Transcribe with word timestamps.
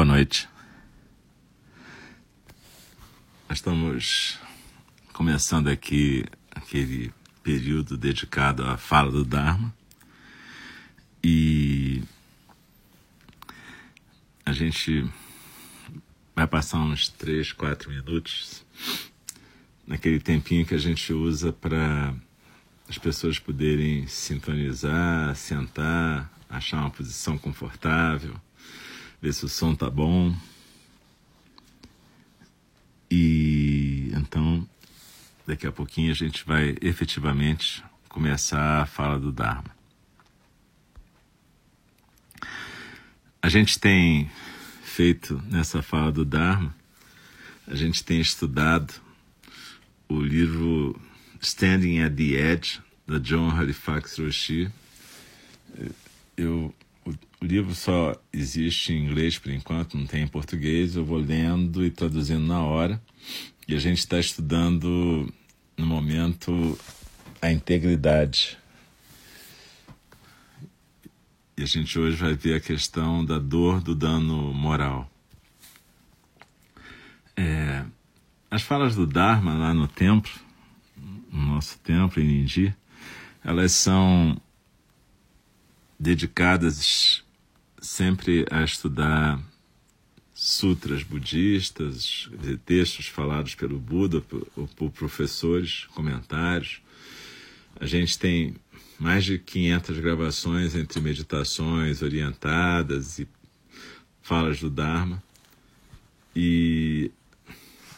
Boa 0.00 0.06
noite. 0.16 0.48
Estamos 3.50 4.38
começando 5.12 5.68
aqui 5.68 6.24
aquele 6.50 7.12
período 7.42 7.98
dedicado 7.98 8.64
à 8.64 8.78
fala 8.78 9.10
do 9.10 9.26
Dharma 9.26 9.70
e 11.22 12.02
a 14.46 14.52
gente 14.52 15.06
vai 16.34 16.46
passar 16.46 16.78
uns 16.78 17.10
três, 17.10 17.52
quatro 17.52 17.90
minutos 17.90 18.64
naquele 19.86 20.18
tempinho 20.18 20.64
que 20.64 20.74
a 20.74 20.78
gente 20.78 21.12
usa 21.12 21.52
para 21.52 22.14
as 22.88 22.96
pessoas 22.96 23.38
poderem 23.38 24.06
sintonizar, 24.06 25.36
sentar, 25.36 26.32
achar 26.48 26.78
uma 26.78 26.90
posição 26.90 27.36
confortável 27.36 28.40
ver 29.20 29.32
se 29.32 29.44
o 29.44 29.48
som 29.48 29.74
tá 29.74 29.90
bom. 29.90 30.34
E 33.10 34.10
então, 34.14 34.66
daqui 35.46 35.66
a 35.66 35.72
pouquinho 35.72 36.10
a 36.10 36.14
gente 36.14 36.44
vai 36.44 36.76
efetivamente 36.80 37.82
começar 38.08 38.82
a 38.82 38.86
fala 38.86 39.18
do 39.18 39.32
Dharma. 39.32 39.70
A 43.42 43.48
gente 43.48 43.78
tem 43.78 44.30
feito 44.82 45.42
nessa 45.46 45.82
fala 45.82 46.12
do 46.12 46.24
Dharma, 46.24 46.74
a 47.66 47.74
gente 47.74 48.04
tem 48.04 48.20
estudado 48.20 48.94
o 50.08 50.20
livro 50.20 51.00
Standing 51.40 52.00
at 52.00 52.14
the 52.14 52.34
Edge, 52.34 52.80
da 53.06 53.18
John 53.18 53.50
Halifax 53.50 54.18
Roshi. 54.18 54.70
Eu 56.36 56.74
o 57.40 57.44
livro 57.44 57.74
só 57.74 58.14
existe 58.32 58.92
em 58.92 59.04
inglês 59.04 59.38
por 59.38 59.50
enquanto, 59.50 59.96
não 59.96 60.06
tem 60.06 60.22
em 60.22 60.28
português. 60.28 60.94
Eu 60.94 61.04
vou 61.04 61.18
lendo 61.18 61.84
e 61.84 61.90
traduzindo 61.90 62.46
na 62.46 62.62
hora. 62.62 63.02
E 63.66 63.74
a 63.74 63.78
gente 63.78 63.98
está 63.98 64.18
estudando, 64.18 65.32
no 65.76 65.86
momento, 65.86 66.78
a 67.40 67.50
integridade. 67.50 68.58
E 71.56 71.62
a 71.62 71.66
gente 71.66 71.98
hoje 71.98 72.16
vai 72.16 72.34
ver 72.34 72.54
a 72.54 72.60
questão 72.60 73.24
da 73.24 73.38
dor 73.38 73.80
do 73.80 73.94
dano 73.94 74.52
moral. 74.52 75.10
É, 77.36 77.84
as 78.50 78.60
falas 78.60 78.94
do 78.94 79.06
Dharma 79.06 79.54
lá 79.54 79.72
no 79.72 79.88
templo, 79.88 80.32
no 81.32 81.54
nosso 81.54 81.78
templo 81.78 82.22
em 82.22 82.26
Nindi, 82.26 82.74
elas 83.42 83.72
são 83.72 84.38
dedicadas 85.98 87.22
sempre 87.80 88.46
a 88.50 88.62
estudar 88.62 89.40
sutras 90.34 91.02
budistas, 91.02 92.28
textos 92.64 93.06
falados 93.06 93.54
pelo 93.54 93.78
Buda 93.78 94.22
ou 94.56 94.66
por 94.68 94.90
professores, 94.90 95.86
comentários. 95.94 96.80
A 97.78 97.86
gente 97.86 98.18
tem 98.18 98.54
mais 98.98 99.24
de 99.24 99.38
500 99.38 99.98
gravações 99.98 100.74
entre 100.74 101.00
meditações 101.00 102.02
orientadas 102.02 103.18
e 103.18 103.28
falas 104.22 104.60
do 104.60 104.68
Dharma. 104.68 105.22
E, 106.36 107.10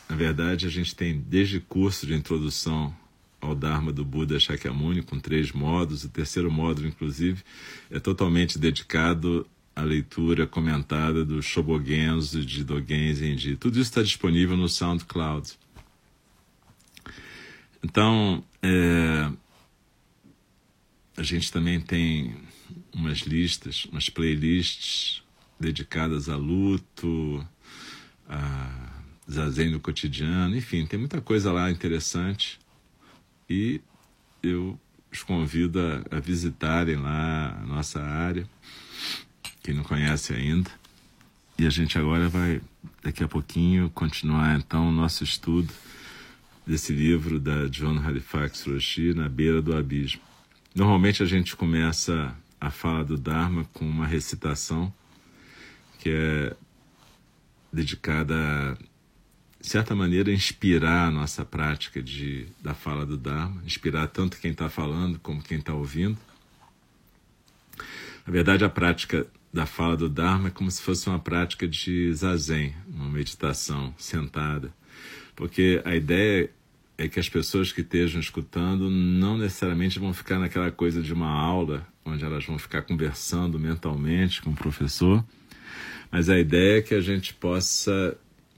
na 0.08 0.16
verdade, 0.16 0.66
a 0.66 0.70
gente 0.70 0.94
tem 0.94 1.18
desde 1.20 1.60
curso 1.60 2.06
de 2.06 2.14
introdução 2.14 2.94
ao 3.40 3.54
Dharma 3.54 3.92
do 3.92 4.04
Buda 4.04 4.38
Shakyamuni, 4.38 5.02
com 5.02 5.18
três 5.18 5.50
modos. 5.50 6.04
O 6.04 6.08
terceiro 6.08 6.50
módulo, 6.50 6.86
inclusive, 6.86 7.42
é 7.90 7.98
totalmente 7.98 8.58
dedicado 8.58 9.46
a 9.74 9.82
leitura 9.82 10.46
comentada 10.46 11.24
do 11.24 11.42
Shobogenzo 11.42 12.44
de 12.44 12.62
Dogen 12.62 13.14
Zenji. 13.14 13.56
Tudo 13.56 13.74
isso 13.74 13.90
está 13.90 14.02
disponível 14.02 14.56
no 14.56 14.68
SoundCloud. 14.68 15.58
Então, 17.82 18.44
é, 18.62 19.32
a 21.16 21.22
gente 21.22 21.50
também 21.50 21.80
tem 21.80 22.36
umas 22.92 23.20
listas, 23.20 23.86
umas 23.86 24.08
playlists 24.08 25.22
dedicadas 25.58 26.28
a 26.28 26.36
luto, 26.36 27.46
a 28.28 28.92
zazen 29.30 29.70
no 29.70 29.80
cotidiano, 29.80 30.56
enfim, 30.56 30.86
tem 30.86 30.98
muita 30.98 31.20
coisa 31.20 31.50
lá 31.50 31.70
interessante. 31.70 32.60
E 33.48 33.80
eu 34.42 34.78
os 35.10 35.22
convido 35.22 35.78
a, 35.80 36.16
a 36.16 36.20
visitarem 36.20 36.96
lá 36.96 37.58
a 37.62 37.66
nossa 37.66 38.00
área 38.00 38.48
quem 39.62 39.74
não 39.74 39.84
conhece 39.84 40.32
ainda. 40.32 40.70
E 41.58 41.66
a 41.66 41.70
gente 41.70 41.98
agora 41.98 42.28
vai, 42.28 42.60
daqui 43.02 43.22
a 43.22 43.28
pouquinho, 43.28 43.90
continuar 43.90 44.58
então 44.58 44.88
o 44.88 44.92
nosso 44.92 45.22
estudo 45.22 45.72
desse 46.66 46.92
livro 46.92 47.38
da 47.38 47.66
John 47.68 47.98
Halifax 47.98 48.66
Roshi, 48.66 49.14
Na 49.14 49.28
Beira 49.28 49.60
do 49.60 49.76
Abismo. 49.76 50.22
Normalmente 50.74 51.22
a 51.22 51.26
gente 51.26 51.54
começa 51.54 52.34
a 52.60 52.70
fala 52.70 53.04
do 53.04 53.18
Dharma 53.18 53.64
com 53.72 53.84
uma 53.84 54.06
recitação 54.06 54.92
que 55.98 56.10
é 56.10 56.56
dedicada 57.72 58.34
a, 58.34 58.74
de 59.60 59.68
certa 59.68 59.94
maneira, 59.94 60.32
inspirar 60.32 61.08
a 61.08 61.10
nossa 61.10 61.44
prática 61.44 62.02
de, 62.02 62.46
da 62.60 62.74
fala 62.74 63.06
do 63.06 63.16
Dharma, 63.16 63.62
inspirar 63.64 64.08
tanto 64.08 64.38
quem 64.38 64.50
está 64.50 64.68
falando 64.68 65.18
como 65.20 65.42
quem 65.42 65.58
está 65.58 65.72
ouvindo. 65.72 66.18
Na 68.26 68.32
verdade, 68.32 68.64
a 68.64 68.68
prática 68.68 69.26
da 69.52 69.66
fala 69.66 69.96
do 69.96 70.08
Dharma 70.08 70.48
é 70.48 70.50
como 70.50 70.70
se 70.70 70.80
fosse 70.80 71.08
uma 71.08 71.18
prática 71.18 71.68
de 71.68 72.12
zazen, 72.14 72.74
uma 72.88 73.08
meditação 73.10 73.94
sentada. 73.98 74.72
Porque 75.36 75.82
a 75.84 75.94
ideia 75.94 76.50
é 76.96 77.08
que 77.08 77.20
as 77.20 77.28
pessoas 77.28 77.70
que 77.70 77.82
estejam 77.82 78.20
escutando 78.20 78.88
não 78.88 79.36
necessariamente 79.36 79.98
vão 79.98 80.14
ficar 80.14 80.38
naquela 80.38 80.70
coisa 80.70 81.02
de 81.02 81.12
uma 81.12 81.30
aula, 81.30 81.86
onde 82.04 82.24
elas 82.24 82.44
vão 82.44 82.58
ficar 82.58 82.82
conversando 82.82 83.58
mentalmente 83.58 84.40
com 84.40 84.50
o 84.50 84.56
professor, 84.56 85.24
mas 86.10 86.28
a 86.28 86.38
ideia 86.38 86.78
é 86.78 86.82
que 86.82 86.94
a 86.94 87.00
gente 87.00 87.34
possa 87.34 88.16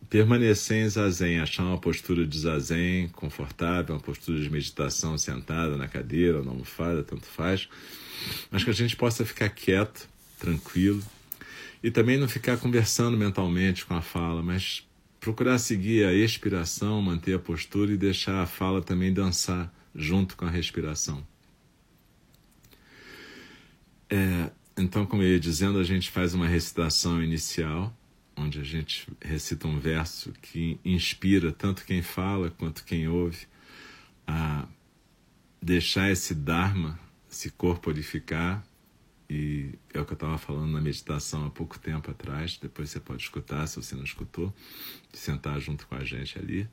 permanecer 0.08 0.84
em 0.84 0.88
zazen, 0.88 1.40
achar 1.40 1.64
uma 1.64 1.78
postura 1.78 2.26
de 2.26 2.38
zazen 2.38 3.08
confortável, 3.08 3.94
uma 3.94 4.00
postura 4.00 4.40
de 4.40 4.50
meditação 4.50 5.16
sentada 5.18 5.76
na 5.76 5.88
cadeira 5.88 6.42
na 6.42 6.50
almofada, 6.50 7.02
tanto 7.02 7.26
faz, 7.26 7.68
mas 8.50 8.62
que 8.62 8.70
a 8.70 8.74
gente 8.74 8.94
possa 8.94 9.24
ficar 9.24 9.48
quieto 9.48 10.08
tranquilo. 10.44 11.02
E 11.82 11.90
também 11.90 12.18
não 12.18 12.28
ficar 12.28 12.58
conversando 12.58 13.16
mentalmente 13.16 13.84
com 13.84 13.94
a 13.94 14.02
fala, 14.02 14.42
mas 14.42 14.86
procurar 15.18 15.58
seguir 15.58 16.04
a 16.04 16.12
expiração, 16.12 17.00
manter 17.00 17.34
a 17.34 17.38
postura 17.38 17.92
e 17.92 17.96
deixar 17.96 18.42
a 18.42 18.46
fala 18.46 18.82
também 18.82 19.12
dançar 19.12 19.72
junto 19.94 20.36
com 20.36 20.44
a 20.44 20.50
respiração. 20.50 21.26
É, 24.10 24.50
então, 24.76 25.06
como 25.06 25.22
eu 25.22 25.28
ia 25.28 25.40
dizendo, 25.40 25.78
a 25.78 25.84
gente 25.84 26.10
faz 26.10 26.34
uma 26.34 26.46
recitação 26.46 27.22
inicial, 27.22 27.94
onde 28.36 28.60
a 28.60 28.64
gente 28.64 29.08
recita 29.20 29.66
um 29.66 29.78
verso 29.78 30.32
que 30.42 30.78
inspira 30.84 31.52
tanto 31.52 31.84
quem 31.84 32.02
fala 32.02 32.50
quanto 32.50 32.84
quem 32.84 33.08
ouve 33.08 33.46
a 34.26 34.66
deixar 35.60 36.10
esse 36.10 36.34
Dharma 36.34 36.98
se 37.28 37.50
corporificar 37.50 38.64
e 39.28 39.70
é 39.92 40.00
o 40.00 40.04
que 40.04 40.12
eu 40.12 40.16
estava 40.16 40.36
falando 40.38 40.72
na 40.72 40.80
meditação 40.80 41.46
há 41.46 41.50
pouco 41.50 41.78
tempo 41.78 42.10
atrás. 42.10 42.58
Depois 42.60 42.90
você 42.90 43.00
pode 43.00 43.22
escutar, 43.22 43.66
se 43.66 43.76
você 43.76 43.94
não 43.94 44.04
escutou, 44.04 44.54
sentar 45.12 45.60
junto 45.60 45.86
com 45.86 45.94
a 45.94 46.04
gente 46.04 46.38
ali. 46.38 46.68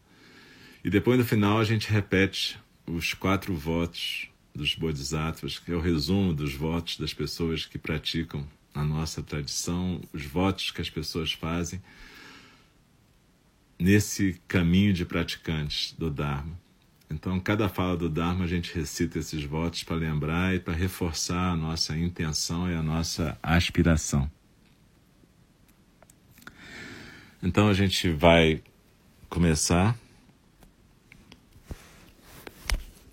E 0.84 0.90
depois 0.90 1.18
no 1.18 1.26
final 1.26 1.60
a 1.60 1.64
gente 1.64 1.90
repete 1.90 2.60
os 2.86 3.14
quatro 3.14 3.56
votos 3.56 4.30
dos 4.54 4.76
Bodhisattvas, 4.76 5.60
que 5.60 5.72
é 5.72 5.76
o 5.76 5.80
resumo 5.80 6.34
dos 6.34 6.54
votos 6.54 6.98
das 6.98 7.14
pessoas 7.14 7.66
que 7.66 7.78
praticam 7.78 8.46
a 8.74 8.84
nossa 8.84 9.22
tradição, 9.22 10.02
os 10.12 10.26
votos 10.26 10.72
que 10.72 10.82
as 10.82 10.90
pessoas 10.90 11.32
fazem 11.32 11.82
nesse 13.80 14.40
caminho 14.48 14.94
de 14.94 15.06
praticantes 15.06 15.94
do 15.94 16.10
Dharma. 16.10 16.60
Então, 17.12 17.38
cada 17.42 17.68
fala 17.68 17.98
do 17.98 18.10
Dharma, 18.10 18.46
a 18.46 18.48
gente 18.48 18.74
recita 18.74 19.20
esses 19.20 19.44
votos 19.44 19.84
para 19.84 19.98
lembrar 19.98 20.56
e 20.56 20.62
para 20.62 20.74
reforçar 20.74 21.52
a 21.52 21.58
nossa 21.58 21.98
intenção 21.98 22.72
e 22.72 22.74
a 22.74 22.82
nossa 22.82 23.38
aspiração. 23.44 24.32
Então, 27.44 27.68
a 27.68 27.74
gente 27.74 28.10
vai 28.10 28.64
começar. 29.30 29.94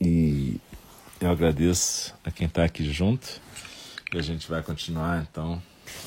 E 0.00 0.60
eu 1.20 1.28
agradeço 1.28 2.14
a 2.24 2.30
quem 2.30 2.46
está 2.46 2.62
aqui 2.62 2.88
junto. 2.92 3.40
E 4.14 4.16
a 4.16 4.22
gente 4.22 4.48
vai 4.48 4.62
continuar, 4.62 5.26
então, 5.28 5.60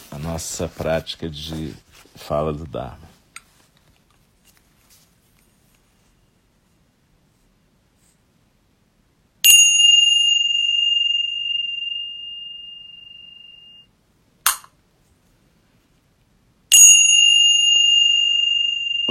a 0.10 0.18
nossa 0.18 0.66
prática 0.70 1.30
de 1.30 1.74
fala 2.16 2.54
do 2.54 2.66
Dharma. 2.66 3.11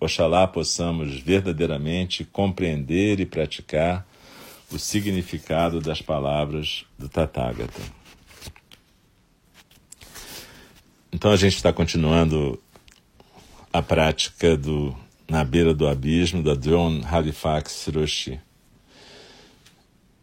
Oxalá 0.00 0.46
possamos 0.46 1.18
verdadeiramente 1.20 2.24
compreender 2.24 3.18
e 3.18 3.26
praticar 3.26 4.06
o 4.70 4.78
significado 4.78 5.80
das 5.80 6.00
palavras 6.00 6.84
do 6.98 7.08
Tathagata. 7.08 7.80
Então 11.10 11.32
a 11.32 11.36
gente 11.36 11.56
está 11.56 11.72
continuando 11.72 12.62
a 13.72 13.82
prática 13.82 14.56
do 14.56 14.94
Na 15.28 15.42
Beira 15.42 15.74
do 15.74 15.88
Abismo, 15.88 16.42
da 16.42 16.54
John 16.54 17.00
Halifax 17.04 17.86
Hiroshi. 17.86 18.40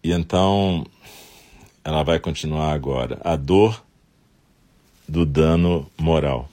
E 0.03 0.11
então 0.11 0.85
ela 1.83 2.03
vai 2.03 2.19
continuar 2.19 2.71
agora. 2.71 3.19
A 3.23 3.35
dor 3.35 3.83
do 5.07 5.25
dano 5.25 5.91
moral. 5.97 6.49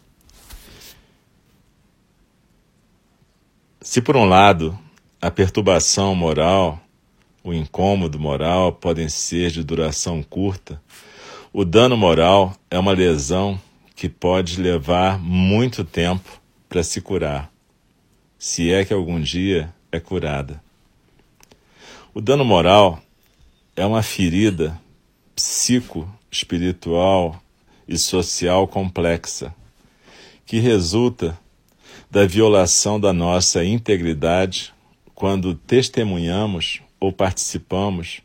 Se 3.85 4.01
por 4.01 4.17
um 4.17 4.25
lado 4.25 4.79
a 5.21 5.29
perturbação 5.29 6.15
moral 6.15 6.81
o 7.43 7.53
incômodo 7.53 8.17
moral 8.17 8.73
podem 8.73 9.09
ser 9.09 9.51
de 9.51 9.65
duração 9.65 10.23
curta, 10.23 10.81
o 11.53 11.65
dano 11.65 11.97
moral 11.97 12.55
é 12.71 12.79
uma 12.79 12.93
lesão 12.93 13.61
que 13.97 14.09
pode 14.09 14.63
levar 14.63 15.19
muito 15.19 15.83
tempo 15.83 16.41
para 16.69 16.85
se 16.85 17.01
curar, 17.01 17.51
se 18.39 18.73
é 18.73 18.85
que 18.85 18.95
algum 18.95 19.21
dia 19.21 19.75
é 19.91 19.99
curada. 19.99 20.63
O 22.15 22.21
dano 22.21 22.45
moral 22.45 23.03
é 23.75 23.85
uma 23.85 24.05
ferida 24.05 24.81
psico, 25.35 26.09
espiritual 26.31 27.43
e 27.89 27.99
social 27.99 28.69
complexa 28.69 29.53
que 30.47 30.61
resulta 30.61 31.37
da 32.13 32.27
violação 32.27 33.01
da 33.01 33.11
nossa 33.11 33.65
integridade 33.65 34.75
quando 35.15 35.55
testemunhamos 35.55 36.83
ou 37.01 37.11
participamos 37.11 38.21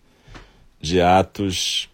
de 0.81 0.99
atos 0.99 1.89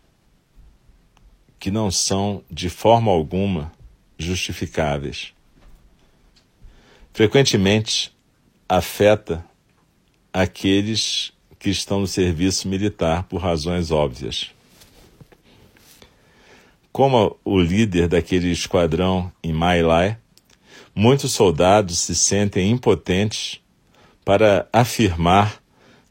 que 1.60 1.70
não 1.70 1.92
são 1.92 2.44
de 2.50 2.68
forma 2.68 3.12
alguma 3.12 3.72
justificáveis. 4.18 5.36
Frequentemente 7.14 8.12
afeta 8.68 9.46
aqueles 10.34 11.32
que 11.60 11.70
estão 11.70 12.00
no 12.00 12.08
serviço 12.08 12.68
militar 12.68 13.22
por 13.26 13.38
razões 13.38 13.92
óbvias. 13.92 14.50
Como 16.92 17.38
o 17.46 17.60
líder 17.60 18.08
daquele 18.08 18.50
esquadrão 18.50 19.32
em 19.44 19.54
My 19.54 19.84
Lai, 19.84 20.18
muitos 20.96 21.32
soldados 21.32 22.00
se 22.00 22.16
sentem 22.16 22.70
impotentes 22.70 23.60
para 24.24 24.68
afirmar 24.72 25.62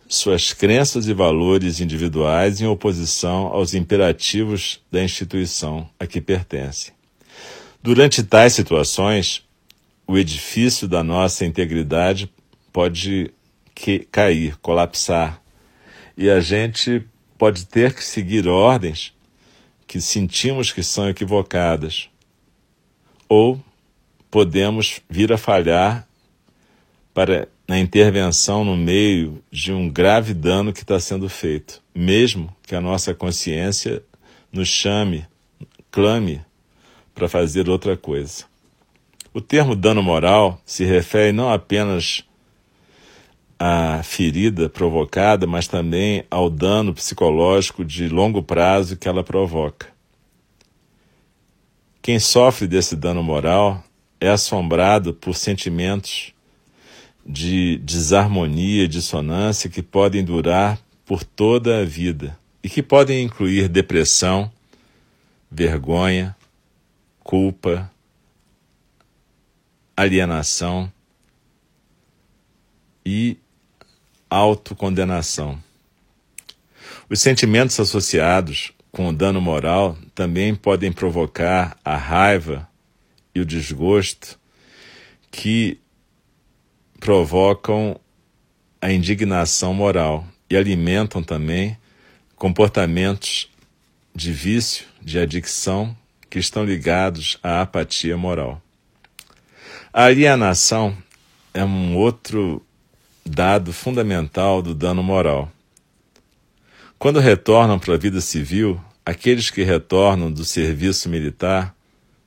suas 0.08 0.52
crenças 0.52 1.08
e 1.08 1.14
valores 1.14 1.81
individuais 1.81 2.61
em 2.61 2.67
oposição 2.67 3.46
aos 3.46 3.73
imperativos 3.73 4.81
da 4.90 5.02
instituição 5.02 5.88
a 5.99 6.06
que 6.06 6.20
pertence. 6.20 6.93
Durante 7.82 8.23
tais 8.23 8.52
situações, 8.52 9.43
o 10.06 10.19
edifício 10.19 10.87
da 10.87 11.02
nossa 11.02 11.46
integridade 11.46 12.31
pode 12.73 13.32
cair, 14.11 14.56
colapsar, 14.58 15.40
e 16.17 16.29
a 16.29 16.40
gente 16.40 17.02
pode 17.38 17.67
ter 17.67 17.94
que 17.94 18.05
seguir 18.05 18.46
ordens 18.46 19.14
que 19.87 20.00
sentimos 20.00 20.70
que 20.70 20.82
são 20.82 21.08
equivocadas, 21.08 22.08
ou 23.29 23.58
podemos 24.32 25.02
vir 25.11 25.31
a 25.31 25.37
falhar 25.37 26.08
para 27.12 27.46
na 27.69 27.79
intervenção 27.79 28.65
no 28.65 28.74
meio 28.74 29.44
de 29.53 29.72
um 29.72 29.91
grave 29.91 30.32
dano 30.32 30.72
que 30.72 30.81
está 30.81 30.98
sendo 30.98 31.29
feito, 31.29 31.82
mesmo 31.94 32.55
que 32.62 32.74
a 32.74 32.81
nossa 32.81 33.15
consciência 33.15 34.03
nos 34.51 34.69
chame, 34.69 35.27
clame 35.91 36.41
para 37.15 37.29
fazer 37.29 37.69
outra 37.69 37.94
coisa. 37.94 38.44
O 39.34 39.41
termo 39.41 39.77
dano 39.77 40.03
moral 40.03 40.58
se 40.65 40.82
refere 40.82 41.32
não 41.32 41.53
apenas 41.53 42.24
à 43.58 44.03
ferida 44.03 44.67
provocada, 44.67 45.46
mas 45.46 45.69
também 45.69 46.24
ao 46.31 46.48
dano 46.48 46.94
psicológico 46.94 47.84
de 47.84 48.08
longo 48.08 48.43
prazo 48.43 48.96
que 48.96 49.08
ela 49.08 49.22
provoca. 49.22 49.89
Quem 52.01 52.19
sofre 52.19 52.67
desse 52.67 52.96
dano 52.96 53.22
moral 53.22 53.84
é 54.22 54.29
assombrado 54.29 55.12
por 55.12 55.34
sentimentos 55.34 56.32
de 57.26 57.79
desarmonia 57.79 58.86
dissonância 58.86 59.69
que 59.69 59.82
podem 59.82 60.24
durar 60.24 60.79
por 61.05 61.24
toda 61.24 61.81
a 61.81 61.84
vida 61.84 62.38
e 62.62 62.69
que 62.69 62.84
podem 62.84 63.24
incluir 63.24 63.69
depressão, 63.69 64.48
vergonha, 65.50 66.36
culpa, 67.19 67.91
alienação 69.96 70.91
e 73.05 73.36
autocondenação. 74.31 75.60
Os 77.10 77.20
sentimentos 77.20 77.81
associados 77.81 78.72
com 78.93 79.08
o 79.08 79.12
dano 79.12 79.41
moral 79.41 79.98
também 80.14 80.55
podem 80.55 80.93
provocar 80.93 81.76
a 81.84 81.96
raiva 81.96 82.70
e 83.34 83.41
o 83.41 83.46
desgosto 83.46 84.39
que 85.31 85.79
provocam 87.01 87.98
a 88.81 88.93
indignação 88.93 89.72
moral 89.72 90.27
e 90.48 90.56
alimentam 90.56 91.22
também 91.22 91.77
comportamentos 92.36 93.48
de 94.15 94.32
vício, 94.32 94.86
de 95.01 95.19
adicção 95.19 95.96
que 96.29 96.39
estão 96.39 96.65
ligados 96.65 97.39
à 97.43 97.62
apatia 97.62 98.17
moral. 98.17 98.60
A 99.93 100.05
alienação 100.05 100.96
é 101.55 101.65
um 101.65 101.96
outro 101.96 102.65
dado 103.24 103.72
fundamental 103.72 104.62
do 104.62 104.74
dano 104.74 105.03
moral. 105.03 105.51
Quando 106.98 107.20
retornam 107.20 107.79
para 107.79 107.94
a 107.94 107.98
vida 107.98 108.20
civil, 108.20 108.81
aqueles 109.05 109.51
que 109.51 109.62
retornam 109.62 110.31
do 110.31 110.44
serviço 110.44 111.08
militar, 111.08 111.74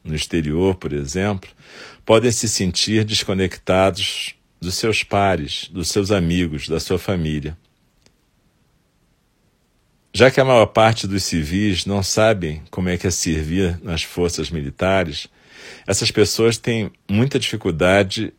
no 0.05 0.15
exterior, 0.15 0.75
por 0.75 0.93
exemplo, 0.93 1.49
podem 2.05 2.31
se 2.31 2.47
sentir 2.47 3.03
desconectados 3.03 4.35
dos 4.61 4.75
seus 4.75 5.03
pares, 5.03 5.67
dos 5.71 5.89
seus 5.89 6.11
amigos, 6.11 6.69
da 6.69 6.79
sua 6.79 6.99
família. 6.99 7.57
Já 10.13 10.31
que 10.31 10.39
a 10.39 10.45
maior 10.45 10.67
parte 10.67 11.07
dos 11.07 11.23
civis 11.23 11.85
não 11.85 12.01
sabem 12.01 12.63
como 12.71 12.87
é 12.87 12.97
que 12.97 13.07
é 13.07 13.11
servir 13.11 13.77
nas 13.83 14.03
forças 14.03 14.49
militares, 14.49 15.27
essas 15.85 16.09
pessoas 16.11 16.57
têm 16.57 16.91
muita 17.09 17.37
dificuldade 17.37 18.31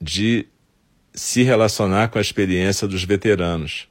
de 0.00 0.46
se 1.14 1.42
relacionar 1.42 2.08
com 2.08 2.18
a 2.18 2.20
experiência 2.20 2.86
dos 2.86 3.04
veteranos, 3.04 3.88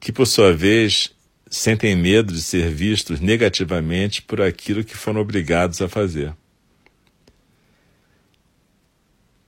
que 0.00 0.10
por 0.10 0.26
sua 0.26 0.54
vez 0.54 1.14
sentem 1.56 1.94
medo 1.94 2.32
de 2.32 2.42
ser 2.42 2.70
vistos 2.70 3.20
negativamente 3.20 4.22
por 4.22 4.40
aquilo 4.40 4.84
que 4.84 4.96
foram 4.96 5.20
obrigados 5.20 5.80
a 5.80 5.88
fazer. 5.88 6.34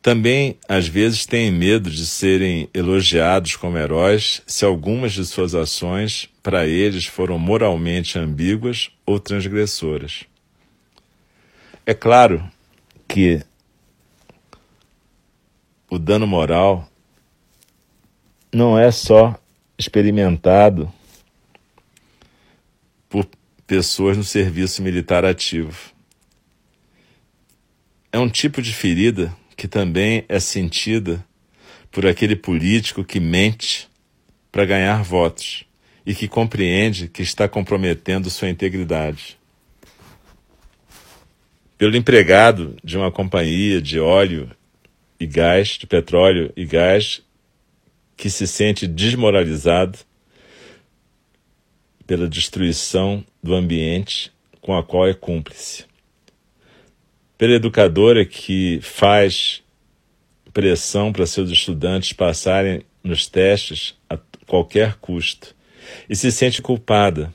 também 0.06 0.56
às 0.68 0.86
vezes 0.86 1.26
têm 1.26 1.50
medo 1.50 1.90
de 1.90 2.06
serem 2.06 2.70
elogiados 2.72 3.56
como 3.56 3.76
heróis 3.76 4.40
se 4.46 4.64
algumas 4.64 5.10
de 5.14 5.26
suas 5.26 5.52
ações 5.52 6.30
para 6.44 6.64
eles 6.64 7.06
foram 7.06 7.40
moralmente 7.40 8.16
ambíguas 8.16 8.88
ou 9.04 9.18
transgressoras. 9.18 10.22
É 11.84 11.92
claro 11.92 12.48
que 13.08 13.42
o 15.90 15.98
dano 15.98 16.24
moral 16.24 16.88
não 18.54 18.78
é 18.78 18.92
só 18.92 19.36
experimentado 19.76 20.88
pessoas 23.66 24.16
no 24.16 24.24
serviço 24.24 24.82
militar 24.82 25.24
ativo. 25.24 25.76
É 28.12 28.18
um 28.18 28.28
tipo 28.28 28.62
de 28.62 28.72
ferida 28.72 29.34
que 29.56 29.66
também 29.66 30.24
é 30.28 30.38
sentida 30.38 31.24
por 31.90 32.06
aquele 32.06 32.36
político 32.36 33.04
que 33.04 33.18
mente 33.18 33.88
para 34.52 34.64
ganhar 34.64 35.02
votos 35.02 35.64
e 36.04 36.14
que 36.14 36.28
compreende 36.28 37.08
que 37.08 37.22
está 37.22 37.48
comprometendo 37.48 38.30
sua 38.30 38.48
integridade. 38.48 39.36
Pelo 41.76 41.96
empregado 41.96 42.76
de 42.82 42.96
uma 42.96 43.10
companhia 43.10 43.82
de 43.82 43.98
óleo 43.98 44.50
e 45.18 45.26
gás, 45.26 45.70
de 45.70 45.86
petróleo 45.86 46.52
e 46.56 46.64
gás, 46.64 47.22
que 48.16 48.30
se 48.30 48.46
sente 48.46 48.86
desmoralizado 48.86 49.98
pela 52.06 52.28
destruição 52.28 53.24
do 53.46 53.54
ambiente 53.54 54.30
com 54.60 54.76
a 54.76 54.82
qual 54.82 55.08
é 55.08 55.14
cúmplice. 55.14 55.84
Pela 57.38 57.54
educadora 57.54 58.24
que 58.24 58.80
faz 58.82 59.62
pressão 60.52 61.12
para 61.12 61.26
seus 61.26 61.50
estudantes 61.50 62.12
passarem 62.12 62.82
nos 63.04 63.26
testes 63.26 63.94
a 64.08 64.18
qualquer 64.46 64.96
custo 64.96 65.54
e 66.08 66.16
se 66.16 66.32
sente 66.32 66.62
culpada 66.62 67.32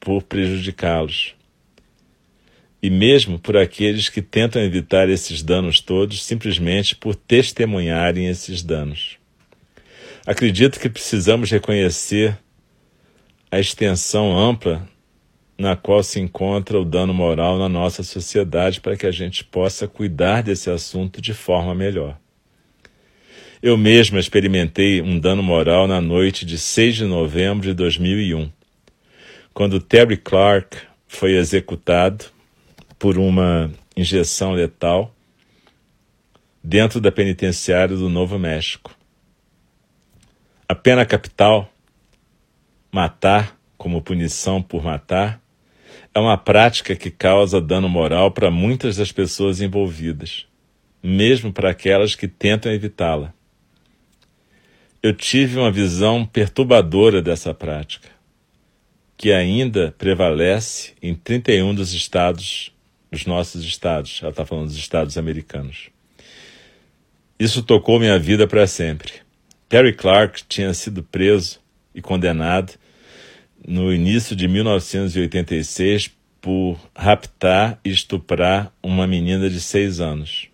por 0.00 0.22
prejudicá-los. 0.22 1.34
E 2.82 2.88
mesmo 2.88 3.38
por 3.38 3.56
aqueles 3.56 4.08
que 4.08 4.22
tentam 4.22 4.62
evitar 4.62 5.08
esses 5.08 5.42
danos 5.42 5.80
todos 5.80 6.24
simplesmente 6.24 6.96
por 6.96 7.14
testemunharem 7.14 8.28
esses 8.28 8.62
danos. 8.62 9.18
Acredito 10.26 10.80
que 10.80 10.88
precisamos 10.88 11.50
reconhecer 11.50 12.38
a 13.50 13.58
extensão 13.58 14.36
ampla 14.38 14.88
na 15.58 15.74
qual 15.74 16.04
se 16.04 16.20
encontra 16.20 16.78
o 16.78 16.84
dano 16.84 17.12
moral 17.12 17.58
na 17.58 17.68
nossa 17.68 18.04
sociedade 18.04 18.80
para 18.80 18.96
que 18.96 19.06
a 19.06 19.10
gente 19.10 19.44
possa 19.44 19.88
cuidar 19.88 20.42
desse 20.42 20.70
assunto 20.70 21.20
de 21.20 21.34
forma 21.34 21.74
melhor. 21.74 22.16
Eu 23.60 23.76
mesma 23.76 24.20
experimentei 24.20 25.02
um 25.02 25.18
dano 25.18 25.42
moral 25.42 25.88
na 25.88 26.00
noite 26.00 26.46
de 26.46 26.56
6 26.56 26.94
de 26.94 27.04
novembro 27.04 27.66
de 27.66 27.74
2001, 27.74 28.52
quando 29.52 29.80
Terry 29.80 30.16
Clark 30.16 30.78
foi 31.08 31.32
executado 31.32 32.26
por 32.96 33.18
uma 33.18 33.68
injeção 33.96 34.52
letal 34.52 35.12
dentro 36.62 37.00
da 37.00 37.10
penitenciária 37.10 37.96
do 37.96 38.08
Novo 38.08 38.38
México. 38.38 38.94
A 40.68 40.74
pena 40.74 41.04
capital, 41.04 41.68
matar 42.92 43.58
como 43.76 44.02
punição 44.02 44.62
por 44.62 44.84
matar, 44.84 45.40
é 46.14 46.18
uma 46.18 46.36
prática 46.36 46.96
que 46.96 47.10
causa 47.10 47.60
dano 47.60 47.88
moral 47.88 48.30
para 48.30 48.50
muitas 48.50 48.96
das 48.96 49.12
pessoas 49.12 49.60
envolvidas, 49.60 50.46
mesmo 51.02 51.52
para 51.52 51.70
aquelas 51.70 52.14
que 52.14 52.26
tentam 52.26 52.72
evitá-la. 52.72 53.32
Eu 55.02 55.12
tive 55.12 55.58
uma 55.58 55.70
visão 55.70 56.26
perturbadora 56.26 57.22
dessa 57.22 57.54
prática, 57.54 58.08
que 59.16 59.32
ainda 59.32 59.94
prevalece 59.96 60.94
em 61.00 61.14
31 61.14 61.74
dos 61.74 61.92
estados, 61.92 62.72
dos 63.10 63.24
nossos 63.24 63.64
estados. 63.64 64.18
Ela 64.20 64.30
está 64.30 64.44
falando 64.44 64.66
dos 64.66 64.76
estados 64.76 65.16
americanos. 65.16 65.90
Isso 67.38 67.62
tocou 67.62 68.00
minha 68.00 68.18
vida 68.18 68.48
para 68.48 68.66
sempre. 68.66 69.12
Terry 69.68 69.92
Clark 69.92 70.42
tinha 70.48 70.74
sido 70.74 71.02
preso 71.02 71.60
e 71.94 72.02
condenado 72.02 72.72
no 73.66 73.92
início 73.92 74.36
de 74.36 74.46
1986 74.46 76.10
por 76.40 76.78
raptar 76.94 77.80
e 77.84 77.90
estuprar 77.90 78.72
uma 78.82 79.06
menina 79.06 79.50
de 79.50 79.60
seis 79.60 80.00
anos. 80.00 80.48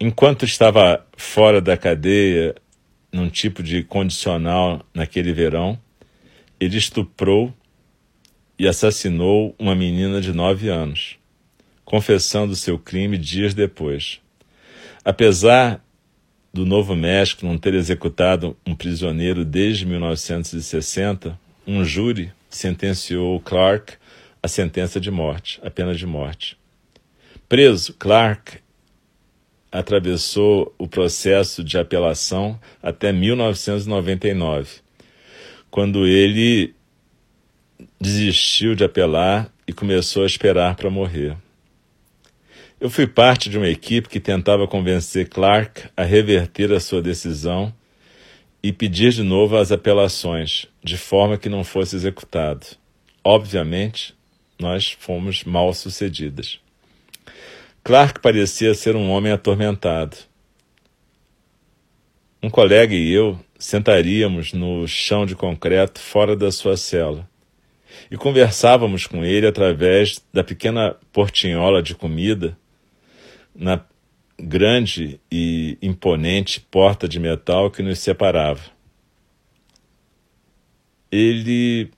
Enquanto 0.00 0.44
estava 0.44 1.06
fora 1.16 1.60
da 1.60 1.76
cadeia, 1.76 2.54
num 3.12 3.28
tipo 3.28 3.62
de 3.62 3.84
condicional 3.84 4.84
naquele 4.94 5.32
verão, 5.32 5.78
ele 6.58 6.76
estuprou 6.76 7.52
e 8.58 8.66
assassinou 8.66 9.54
uma 9.58 9.74
menina 9.74 10.20
de 10.20 10.32
nove 10.32 10.68
anos, 10.68 11.18
confessando 11.84 12.56
seu 12.56 12.78
crime 12.78 13.18
dias 13.18 13.54
depois. 13.54 14.20
Apesar 15.04 15.84
do 16.52 16.66
Novo 16.66 16.94
México 16.94 17.46
não 17.46 17.56
ter 17.56 17.74
executado 17.74 18.56
um 18.66 18.74
prisioneiro 18.74 19.44
desde 19.44 19.86
1960, 19.86 21.38
um 21.66 21.84
júri 21.84 22.32
sentenciou 22.50 23.40
Clark 23.40 23.94
a 24.42 24.48
sentença 24.48 25.00
de 25.00 25.10
morte, 25.10 25.60
a 25.62 25.70
pena 25.70 25.94
de 25.94 26.04
morte. 26.04 26.58
Preso, 27.48 27.94
Clark 27.94 28.58
atravessou 29.70 30.74
o 30.76 30.86
processo 30.86 31.64
de 31.64 31.78
apelação 31.78 32.60
até 32.82 33.12
1999, 33.12 34.80
quando 35.70 36.06
ele 36.06 36.74
desistiu 37.98 38.74
de 38.74 38.84
apelar 38.84 39.50
e 39.66 39.72
começou 39.72 40.24
a 40.24 40.26
esperar 40.26 40.74
para 40.74 40.90
morrer. 40.90 41.36
Eu 42.82 42.90
fui 42.90 43.06
parte 43.06 43.48
de 43.48 43.56
uma 43.56 43.68
equipe 43.68 44.08
que 44.08 44.18
tentava 44.18 44.66
convencer 44.66 45.28
Clark 45.28 45.84
a 45.96 46.02
reverter 46.02 46.72
a 46.72 46.80
sua 46.80 47.00
decisão 47.00 47.72
e 48.60 48.72
pedir 48.72 49.12
de 49.12 49.22
novo 49.22 49.56
as 49.56 49.70
apelações, 49.70 50.66
de 50.82 50.98
forma 50.98 51.38
que 51.38 51.48
não 51.48 51.62
fosse 51.62 51.94
executado. 51.94 52.66
Obviamente, 53.22 54.16
nós 54.58 54.96
fomos 54.98 55.44
mal 55.44 55.72
sucedidas. 55.72 56.58
Clark 57.84 58.18
parecia 58.18 58.74
ser 58.74 58.96
um 58.96 59.10
homem 59.10 59.30
atormentado. 59.30 60.16
Um 62.42 62.50
colega 62.50 62.96
e 62.96 63.12
eu 63.12 63.38
sentaríamos 63.60 64.52
no 64.52 64.88
chão 64.88 65.24
de 65.24 65.36
concreto 65.36 66.00
fora 66.00 66.34
da 66.34 66.50
sua 66.50 66.76
cela 66.76 67.30
e 68.10 68.16
conversávamos 68.16 69.06
com 69.06 69.24
ele 69.24 69.46
através 69.46 70.20
da 70.32 70.42
pequena 70.42 70.96
portinhola 71.12 71.80
de 71.80 71.94
comida 71.94 72.58
na 73.54 73.84
grande 74.38 75.20
e 75.30 75.78
imponente 75.80 76.60
porta 76.60 77.08
de 77.08 77.20
metal 77.20 77.70
que 77.70 77.82
nos 77.82 77.98
separava. 77.98 78.62
Ele 81.10 81.90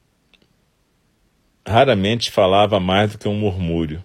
raramente 1.67 2.31
falava 2.31 2.79
mais 2.79 3.13
do 3.13 3.19
que 3.19 3.29
um 3.29 3.39
murmúrio, 3.39 4.05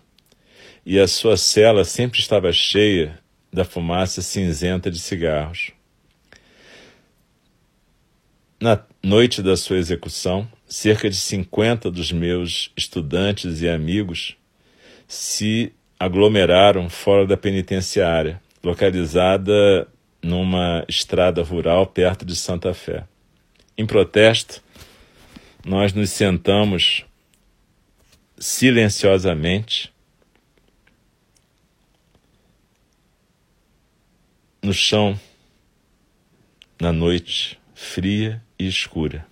e 0.86 1.00
a 1.00 1.08
sua 1.08 1.36
cela 1.36 1.84
sempre 1.84 2.20
estava 2.20 2.51
cheia 2.53 3.20
da 3.51 3.65
fumaça 3.65 4.22
cinzenta 4.22 4.89
de 4.89 5.00
cigarros. 5.00 5.72
Na 8.62 8.84
noite 9.03 9.41
da 9.41 9.56
sua 9.56 9.77
execução, 9.77 10.50
cerca 10.68 11.10
de 11.10 11.15
50 11.15 11.89
dos 11.89 12.12
meus 12.12 12.72
estudantes 12.75 13.62
e 13.62 13.70
amigos 13.70 14.36
se 15.08 15.74
aglomeraram 16.00 16.89
fora 16.89 17.27
da 17.27 17.36
penitenciária, 17.36 18.41
localizada 18.63 19.88
numa 20.22 20.86
estrada 20.88 21.44
rural 21.44 21.86
perto 21.88 22.25
de 22.25 22.36
Santa 22.36 22.74
Fé. 22.74 23.06
Em 23.77 23.86
protesto, 23.86 24.63
nós 25.65 25.94
nos 25.94 26.10
sentamos 26.10 27.06
silenciosamente 28.38 29.91
no 34.62 34.74
chão 34.74 35.20
na 36.79 36.94
noite 36.94 37.60
fria 37.74 38.41
e 38.58 38.68
escura. 38.68 39.28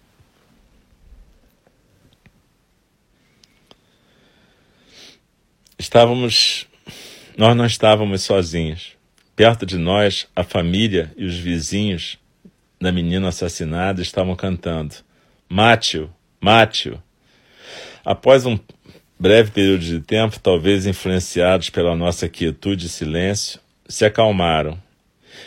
Estávamos, 5.80 6.66
nós 7.38 7.56
não 7.56 7.64
estávamos 7.64 8.24
sozinhos. 8.24 8.94
Perto 9.36 9.64
de 9.64 9.78
nós, 9.78 10.28
a 10.36 10.44
família 10.44 11.14
e 11.16 11.24
os 11.24 11.38
vizinhos 11.38 12.18
da 12.82 12.92
menina 12.92 13.28
assassinada 13.28 14.02
estavam 14.02 14.36
cantando: 14.36 14.96
Mátio, 15.48 16.12
Mátio. 16.42 17.02
Após 18.04 18.44
um 18.44 18.58
breve 19.20 19.52
período 19.52 19.86
de 19.86 20.00
tempo, 20.00 20.40
talvez 20.40 20.88
influenciados 20.88 21.70
pela 21.70 21.96
nossa 21.96 22.28
quietude 22.28 22.88
e 22.88 22.90
silêncio, 22.90 23.60
se 23.88 24.04
acalmaram 24.04 24.82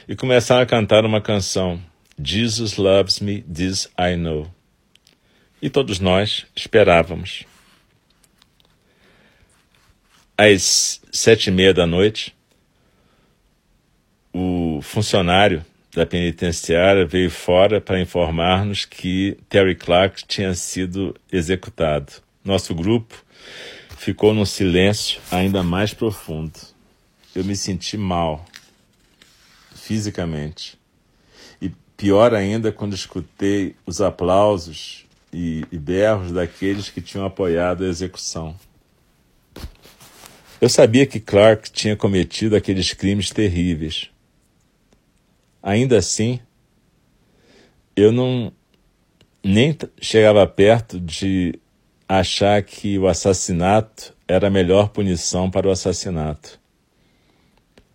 e 0.06 0.14
começaram 0.14 0.62
a 0.62 0.66
cantar 0.66 1.04
uma 1.04 1.20
canção, 1.20 1.80
Jesus 2.22 2.76
Loves 2.76 3.18
Me, 3.18 3.42
This 3.42 3.90
I 3.98 4.14
Know. 4.14 4.48
E 5.60 5.68
todos 5.68 5.98
nós 5.98 6.46
esperávamos. 6.54 7.49
Às 10.42 11.02
sete 11.12 11.48
e 11.48 11.50
meia 11.50 11.74
da 11.74 11.86
noite, 11.86 12.34
o 14.32 14.80
funcionário 14.80 15.62
da 15.94 16.06
penitenciária 16.06 17.04
veio 17.04 17.30
fora 17.30 17.78
para 17.78 18.00
informar-nos 18.00 18.86
que 18.86 19.36
Terry 19.50 19.74
Clark 19.74 20.24
tinha 20.26 20.54
sido 20.54 21.14
executado. 21.30 22.22
Nosso 22.42 22.74
grupo 22.74 23.22
ficou 23.98 24.32
num 24.32 24.46
silêncio 24.46 25.20
ainda 25.30 25.62
mais 25.62 25.92
profundo. 25.92 26.58
Eu 27.34 27.44
me 27.44 27.54
senti 27.54 27.98
mal, 27.98 28.42
fisicamente. 29.74 30.78
E 31.60 31.68
pior 31.98 32.32
ainda 32.32 32.72
quando 32.72 32.94
escutei 32.94 33.76
os 33.84 34.00
aplausos 34.00 35.04
e, 35.30 35.66
e 35.70 35.76
berros 35.76 36.32
daqueles 36.32 36.88
que 36.88 37.02
tinham 37.02 37.26
apoiado 37.26 37.84
a 37.84 37.88
execução. 37.88 38.56
Eu 40.60 40.68
sabia 40.68 41.06
que 41.06 41.18
Clark 41.18 41.70
tinha 41.70 41.96
cometido 41.96 42.54
aqueles 42.54 42.92
crimes 42.92 43.30
terríveis. 43.30 44.10
Ainda 45.62 45.96
assim, 45.96 46.38
eu 47.96 48.12
não 48.12 48.52
nem 49.42 49.76
chegava 50.00 50.46
perto 50.46 51.00
de 51.00 51.58
achar 52.06 52.62
que 52.62 52.98
o 52.98 53.08
assassinato 53.08 54.14
era 54.28 54.48
a 54.48 54.50
melhor 54.50 54.90
punição 54.90 55.50
para 55.50 55.66
o 55.66 55.70
assassinato. 55.70 56.60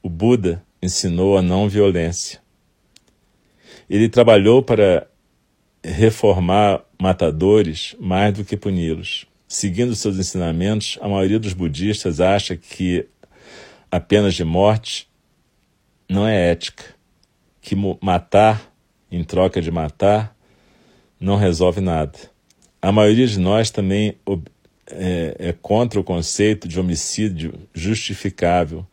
O 0.02 0.10
Buda 0.10 0.64
ensinou 0.82 1.38
a 1.38 1.44
não 1.44 1.70
violência. 1.70 2.42
Ele 3.88 4.10
trabalhou 4.10 4.64
para 4.64 5.08
reformar 5.84 6.84
matadores 7.00 7.96
mais 8.00 8.34
do 8.34 8.44
que 8.44 8.58
puni-los. 8.58 9.28
Seguindo 9.48 9.96
seus 9.96 10.18
ensinamentos, 10.18 10.98
a 11.02 11.08
maioria 11.08 11.40
dos 11.40 11.54
budistas 11.54 12.20
acha 12.20 12.56
que 12.58 13.08
a 13.92 14.00
pena 14.00 14.30
de 14.30 14.44
morte 14.44 15.08
não 16.10 16.28
é 16.28 16.52
ética, 16.52 16.84
que 17.62 17.76
matar 18.02 18.74
em 19.12 19.24
troca 19.24 19.62
de 19.62 19.72
matar 19.72 20.36
não 21.20 21.36
resolve 21.36 21.80
nada. 21.80 22.18
A 22.82 22.92
maioria 22.92 23.28
de 23.28 23.40
nós 23.40 23.70
também 23.70 24.18
é, 24.88 25.36
é 25.40 25.54
contra 25.54 26.00
o 26.00 26.04
conceito 26.04 26.68
de 26.68 26.80
homicídio 26.80 27.54
justificável, 27.74 28.86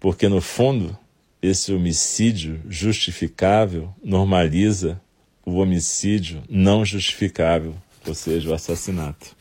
porque 0.00 0.28
no 0.28 0.40
fundo 0.40 0.96
esse 1.40 1.72
homicídio 1.72 2.60
justificável 2.68 3.94
normaliza 4.02 5.00
o 5.44 5.58
homicídio 5.58 6.42
não 6.48 6.84
justificável, 6.84 7.74
ou 8.06 8.14
seja, 8.14 8.50
o 8.50 8.54
assassinato. 8.54 9.35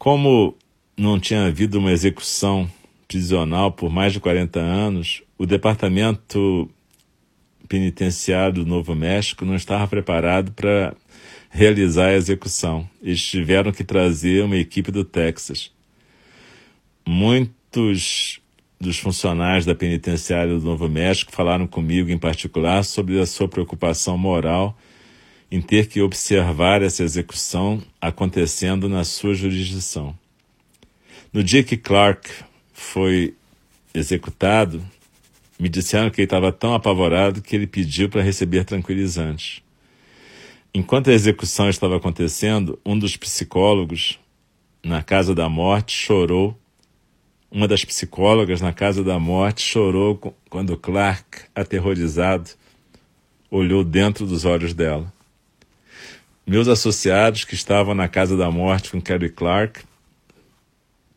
Como 0.00 0.56
não 0.96 1.20
tinha 1.20 1.44
havido 1.44 1.78
uma 1.78 1.92
execução 1.92 2.66
prisional 3.06 3.70
por 3.70 3.90
mais 3.92 4.14
de 4.14 4.18
40 4.18 4.58
anos, 4.58 5.22
o 5.36 5.44
Departamento 5.44 6.70
penitenciário 7.68 8.64
do 8.64 8.66
Novo 8.66 8.94
México 8.94 9.44
não 9.44 9.54
estava 9.54 9.86
preparado 9.86 10.52
para 10.52 10.96
realizar 11.50 12.06
a 12.06 12.14
execução. 12.14 12.88
Eles 13.02 13.22
tiveram 13.22 13.72
que 13.72 13.84
trazer 13.84 14.42
uma 14.42 14.56
equipe 14.56 14.90
do 14.90 15.04
Texas. 15.04 15.70
Muitos 17.06 18.40
dos 18.80 18.98
funcionários 18.98 19.66
da 19.66 19.74
penitenciária 19.74 20.54
do 20.54 20.64
Novo 20.64 20.88
México 20.88 21.30
falaram 21.30 21.66
comigo, 21.66 22.08
em 22.08 22.16
particular, 22.16 22.84
sobre 22.84 23.20
a 23.20 23.26
sua 23.26 23.48
preocupação 23.48 24.16
moral 24.16 24.74
em 25.50 25.60
ter 25.60 25.88
que 25.88 26.00
observar 26.00 26.82
essa 26.82 27.02
execução 27.02 27.82
acontecendo 28.00 28.88
na 28.88 29.04
sua 29.04 29.34
jurisdição. 29.34 30.16
No 31.32 31.42
dia 31.42 31.62
que 31.64 31.76
Clark 31.76 32.30
foi 32.72 33.34
executado, 33.92 34.84
me 35.58 35.68
disseram 35.68 36.10
que 36.10 36.20
ele 36.20 36.26
estava 36.26 36.52
tão 36.52 36.72
apavorado 36.74 37.42
que 37.42 37.54
ele 37.54 37.66
pediu 37.66 38.08
para 38.08 38.22
receber 38.22 38.64
tranquilizantes. 38.64 39.62
Enquanto 40.72 41.10
a 41.10 41.12
execução 41.12 41.68
estava 41.68 41.96
acontecendo, 41.96 42.78
um 42.86 42.96
dos 42.96 43.16
psicólogos 43.16 44.18
na 44.82 45.02
Casa 45.02 45.34
da 45.34 45.48
Morte 45.48 45.92
chorou. 45.92 46.56
Uma 47.50 47.66
das 47.66 47.84
psicólogas 47.84 48.60
na 48.60 48.72
Casa 48.72 49.02
da 49.02 49.18
Morte 49.18 49.62
chorou 49.62 50.16
quando 50.48 50.76
Clark, 50.76 51.42
aterrorizado, 51.54 52.50
olhou 53.50 53.82
dentro 53.82 54.24
dos 54.26 54.44
olhos 54.44 54.72
dela. 54.72 55.12
Meus 56.50 56.66
associados 56.66 57.44
que 57.44 57.54
estavam 57.54 57.94
na 57.94 58.08
Casa 58.08 58.36
da 58.36 58.50
Morte 58.50 58.90
com 58.90 59.00
Carrie 59.00 59.30
Clark 59.30 59.84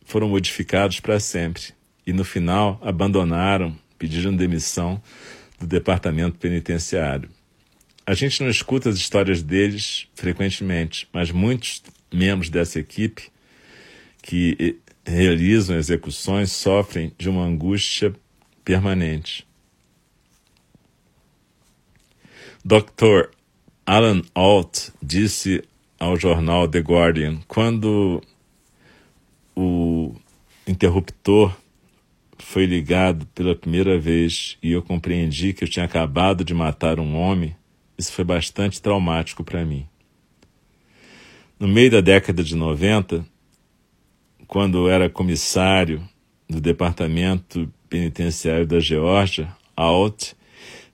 foram 0.06 0.30
modificados 0.30 1.00
para 1.00 1.20
sempre 1.20 1.74
e 2.06 2.14
no 2.14 2.24
final 2.24 2.80
abandonaram 2.84 3.76
pediram 3.98 4.36
demissão 4.36 5.02
do 5.60 5.66
departamento 5.66 6.38
penitenciário. 6.38 7.32
A 8.06 8.14
gente 8.14 8.44
não 8.44 8.48
escuta 8.48 8.90
as 8.90 8.96
histórias 8.96 9.42
deles 9.42 10.06
frequentemente, 10.14 11.10
mas 11.12 11.32
muitos 11.32 11.82
membros 12.14 12.52
dessa 12.52 12.80
equipe 12.80 13.32
que 14.22 14.78
realizam 15.04 15.76
execuções 15.76 16.52
sofrem 16.52 17.12
de 17.18 17.28
uma 17.28 17.44
angústia 17.44 18.14
permanente. 18.64 19.48
Dr. 22.64 23.32
Alan 23.86 24.22
Alt 24.34 24.92
disse 25.02 25.62
ao 26.00 26.18
jornal 26.18 26.68
The 26.68 26.80
Guardian 26.80 27.40
quando 27.48 28.22
o 29.56 30.16
interruptor 30.66 31.54
foi 32.40 32.66
ligado 32.66 33.26
pela 33.28 33.56
primeira 33.56 34.00
vez 34.00 34.58
e 34.64 34.72
eu 34.72 34.82
compreendi 34.82 35.54
que 35.54 35.64
eu 35.64 35.70
tinha 35.70 35.86
acabado 35.86 36.44
de 36.46 36.54
matar 36.54 37.00
um 37.00 37.16
homem, 37.16 37.56
isso 37.98 38.12
foi 38.12 38.24
bastante 38.24 38.82
traumático 38.82 39.44
para 39.44 39.66
mim. 39.66 39.86
No 41.60 41.68
meio 41.68 41.92
da 41.92 42.02
década 42.02 42.44
de 42.44 42.56
90, 42.56 43.26
quando 44.48 44.78
eu 44.78 44.90
era 44.90 45.10
comissário 45.10 46.08
do 46.50 46.62
Departamento 46.62 47.72
Penitenciário 47.90 48.66
da 48.66 48.80
Geórgia, 48.80 49.54
Alt 49.76 50.34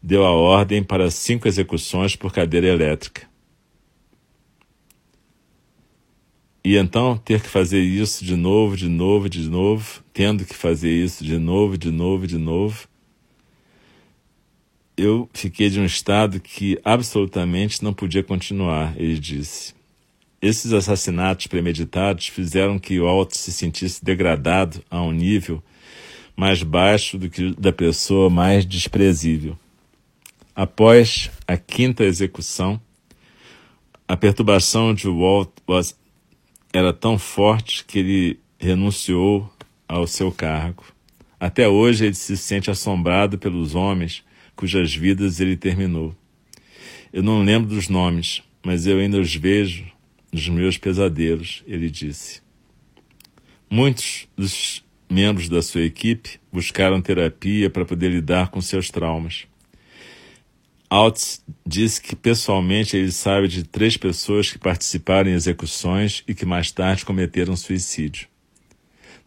deu 0.01 0.25
a 0.25 0.31
ordem 0.31 0.83
para 0.83 1.11
cinco 1.11 1.47
execuções 1.47 2.15
por 2.15 2.33
cadeira 2.33 2.67
elétrica. 2.67 3.27
E 6.63 6.75
então 6.75 7.17
ter 7.17 7.41
que 7.41 7.47
fazer 7.47 7.79
isso 7.79 8.23
de 8.23 8.35
novo, 8.35 8.75
de 8.75 8.89
novo, 8.89 9.29
de 9.29 9.49
novo, 9.49 10.03
tendo 10.13 10.45
que 10.45 10.55
fazer 10.55 10.91
isso 10.91 11.23
de 11.23 11.37
novo, 11.37 11.77
de 11.77 11.89
novo, 11.89 12.27
de 12.27 12.37
novo, 12.37 12.87
eu 14.99 15.29
fiquei 15.33 15.69
de 15.69 15.79
um 15.79 15.85
estado 15.85 16.39
que 16.41 16.77
absolutamente 16.83 17.81
não 17.81 17.93
podia 17.93 18.21
continuar, 18.21 18.93
ele 18.99 19.17
disse. 19.17 19.73
Esses 20.41 20.73
assassinatos 20.73 21.47
premeditados 21.47 22.27
fizeram 22.27 22.77
que 22.77 22.99
o 22.99 23.05
Walt 23.05 23.31
se 23.33 23.51
sentisse 23.51 24.03
degradado 24.03 24.83
a 24.89 25.01
um 25.01 25.11
nível 25.11 25.63
mais 26.35 26.63
baixo 26.63 27.17
do 27.17 27.29
que 27.29 27.53
da 27.55 27.71
pessoa 27.71 28.29
mais 28.29 28.65
desprezível. 28.65 29.57
Após 30.55 31.29
a 31.47 31.55
quinta 31.57 32.03
execução, 32.03 32.81
a 34.07 34.17
perturbação 34.17 34.93
de 34.93 35.07
Walt 35.07 35.49
era 36.73 36.91
tão 36.91 37.17
forte 37.17 37.85
que 37.85 37.99
ele 37.99 38.39
renunciou 38.59 39.51
ao 39.87 40.05
seu 40.05 40.31
cargo. 40.31 40.83
Até 41.39 41.67
hoje 41.67 42.05
ele 42.05 42.15
se 42.15 42.35
sente 42.35 42.69
assombrado 42.69 43.37
pelos 43.37 43.73
homens 43.75 44.23
cujas 44.55 44.93
vidas 44.93 45.39
ele 45.39 45.55
terminou. 45.55 46.13
Eu 47.13 47.23
não 47.23 47.41
lembro 47.41 47.69
dos 47.69 47.87
nomes, 47.87 48.43
mas 48.63 48.85
eu 48.85 48.99
ainda 48.99 49.19
os 49.19 49.33
vejo 49.33 49.85
nos 50.31 50.47
meus 50.49 50.77
pesadelos, 50.77 51.63
ele 51.65 51.89
disse. 51.89 52.41
Muitos 53.69 54.27
dos 54.35 54.83
membros 55.09 55.49
da 55.49 55.61
sua 55.61 55.81
equipe 55.81 56.39
buscaram 56.51 57.01
terapia 57.01 57.69
para 57.69 57.85
poder 57.85 58.09
lidar 58.09 58.49
com 58.49 58.61
seus 58.61 58.89
traumas. 58.89 59.47
Altz 60.89 61.45
disse 61.63 62.01
que 62.01 62.15
pessoalmente 62.15 62.97
ele 62.97 63.11
sabe 63.11 63.47
de 63.47 63.63
três 63.63 63.95
pessoas 63.95 64.51
que 64.51 64.57
participaram 64.57 65.29
em 65.29 65.33
execuções 65.33 66.23
e 66.27 66.33
que 66.33 66.47
mais 66.47 66.71
tarde 66.71 67.05
cometeram 67.05 67.55
suicídio. 67.55 68.27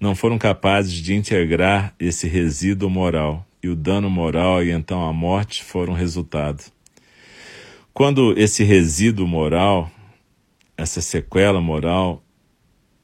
Não 0.00 0.16
foram 0.16 0.38
capazes 0.38 0.92
de 0.92 1.14
integrar 1.14 1.94
esse 2.00 2.26
resíduo 2.26 2.90
moral, 2.90 3.46
e 3.62 3.68
o 3.68 3.76
dano 3.76 4.10
moral 4.10 4.64
e 4.64 4.72
então 4.72 5.08
a 5.08 5.12
morte 5.12 5.62
foram 5.62 5.92
resultado. 5.92 6.64
Quando 7.94 8.36
esse 8.36 8.64
resíduo 8.64 9.28
moral, 9.28 9.88
essa 10.76 11.00
sequela 11.00 11.60
moral, 11.60 12.24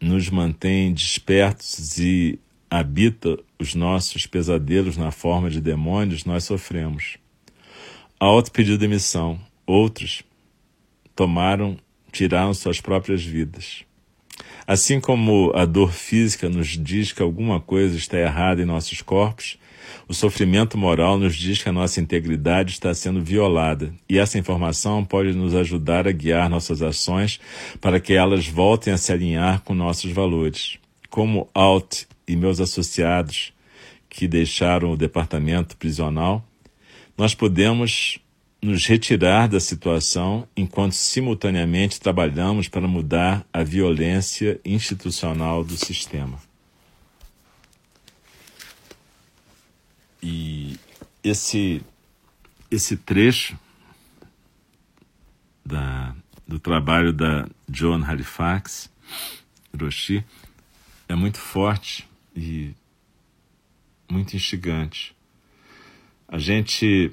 nos 0.00 0.28
mantém 0.30 0.92
despertos 0.92 1.96
e 1.98 2.40
habita 2.68 3.38
os 3.56 3.76
nossos 3.76 4.26
pesadelos 4.26 4.96
na 4.96 5.12
forma 5.12 5.48
de 5.48 5.60
demônios, 5.60 6.24
nós 6.24 6.42
sofremos. 6.42 7.18
A 8.20 8.28
outro 8.28 8.50
pediu 8.50 8.76
demissão, 8.76 9.38
outros 9.64 10.24
tomaram, 11.14 11.76
tiraram 12.10 12.52
suas 12.52 12.80
próprias 12.80 13.22
vidas. 13.22 13.84
Assim 14.66 14.98
como 14.98 15.52
a 15.54 15.64
dor 15.64 15.92
física 15.92 16.48
nos 16.48 16.76
diz 16.76 17.12
que 17.12 17.22
alguma 17.22 17.60
coisa 17.60 17.96
está 17.96 18.18
errada 18.18 18.60
em 18.60 18.64
nossos 18.64 19.02
corpos, 19.02 19.56
o 20.08 20.12
sofrimento 20.12 20.76
moral 20.76 21.16
nos 21.16 21.36
diz 21.36 21.62
que 21.62 21.68
a 21.68 21.72
nossa 21.72 22.00
integridade 22.00 22.72
está 22.72 22.92
sendo 22.92 23.22
violada, 23.22 23.94
e 24.08 24.18
essa 24.18 24.36
informação 24.36 25.04
pode 25.04 25.32
nos 25.32 25.54
ajudar 25.54 26.08
a 26.08 26.12
guiar 26.12 26.50
nossas 26.50 26.82
ações 26.82 27.38
para 27.80 28.00
que 28.00 28.14
elas 28.14 28.48
voltem 28.48 28.92
a 28.92 28.98
se 28.98 29.12
alinhar 29.12 29.60
com 29.62 29.74
nossos 29.74 30.10
valores. 30.10 30.76
Como 31.08 31.48
Alt 31.54 32.02
e 32.26 32.34
meus 32.34 32.58
associados 32.58 33.52
que 34.08 34.26
deixaram 34.26 34.90
o 34.90 34.96
departamento 34.96 35.76
prisional, 35.76 36.47
nós 37.18 37.34
podemos 37.34 38.20
nos 38.62 38.86
retirar 38.86 39.48
da 39.48 39.58
situação 39.58 40.48
enquanto 40.56 40.92
simultaneamente 40.92 42.00
trabalhamos 42.00 42.68
para 42.68 42.86
mudar 42.86 43.44
a 43.52 43.64
violência 43.64 44.60
institucional 44.64 45.64
do 45.64 45.76
sistema. 45.76 46.38
E 50.22 50.78
esse 51.22 51.82
esse 52.70 52.96
trecho 52.96 53.58
da, 55.64 56.14
do 56.46 56.58
trabalho 56.60 57.12
da 57.12 57.48
Joan 57.68 58.04
Halifax, 58.04 58.90
Roshi, 59.78 60.22
é 61.08 61.14
muito 61.14 61.38
forte 61.38 62.08
e 62.36 62.74
muito 64.08 64.36
instigante. 64.36 65.17
A 66.28 66.36
gente 66.36 67.10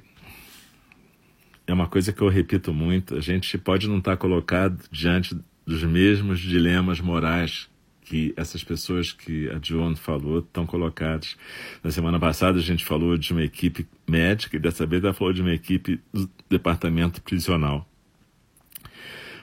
é 1.66 1.74
uma 1.74 1.88
coisa 1.88 2.12
que 2.12 2.22
eu 2.22 2.28
repito 2.28 2.74
muito, 2.74 3.16
a 3.16 3.22
gente 3.22 3.58
pode 3.58 3.88
não 3.88 4.00
estar 4.00 4.18
colocado 4.18 4.84
diante 4.92 5.36
dos 5.66 5.84
mesmos 5.84 6.40
dilemas 6.40 7.00
morais 7.00 7.70
que 8.02 8.34
essas 8.38 8.64
pessoas 8.64 9.12
que 9.12 9.50
a 9.50 9.60
Joan 9.60 9.96
falou 9.96 10.40
estão 10.40 10.66
colocadas. 10.66 11.36
Na 11.82 11.90
semana 11.90 12.20
passada 12.20 12.60
a 12.60 12.62
gente 12.62 12.84
falou 12.84 13.18
de 13.18 13.32
uma 13.32 13.42
equipe 13.42 13.88
médica 14.08 14.58
e 14.58 14.60
dessa 14.60 14.86
vez 14.86 15.04
ela 15.04 15.14
falou 15.14 15.34
de 15.34 15.42
uma 15.42 15.54
equipe 15.54 16.00
do 16.14 16.30
departamento 16.50 17.22
prisional. 17.22 17.90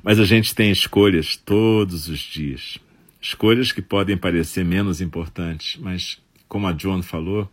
Mas 0.03 0.21
a 0.21 0.25
gente 0.25 0.55
tem 0.55 0.71
escolhas 0.71 1.37
todos 1.37 2.09
os 2.09 2.19
dias. 2.19 2.79
Escolhas 3.21 3.73
que 3.73 3.81
podem 3.81 4.17
parecer 4.17 4.65
menos 4.65 5.01
importantes, 5.01 5.81
mas 5.81 6.21
como 6.47 6.67
a 6.67 6.77
Joan 6.77 7.03
falou, 7.03 7.51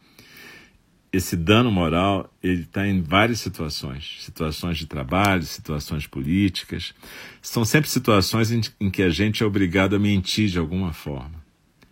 esse 1.11 1.35
dano 1.35 1.71
moral 1.71 2.31
ele 2.41 2.61
está 2.61 2.87
em 2.87 3.01
várias 3.01 3.39
situações, 3.39 4.17
situações 4.19 4.77
de 4.77 4.85
trabalho, 4.85 5.43
situações 5.43 6.05
políticas, 6.05 6.93
são 7.41 7.65
sempre 7.65 7.89
situações 7.89 8.51
em, 8.51 8.61
em, 8.79 8.89
que 8.89 9.01
a 9.01 9.09
gente 9.09 9.41
é 9.41 9.45
obrigado 9.45 9.95
a 9.95 9.99
mentir 9.99 10.49
de 10.49 10.59
alguma 10.59 10.93
forma. 10.93 11.43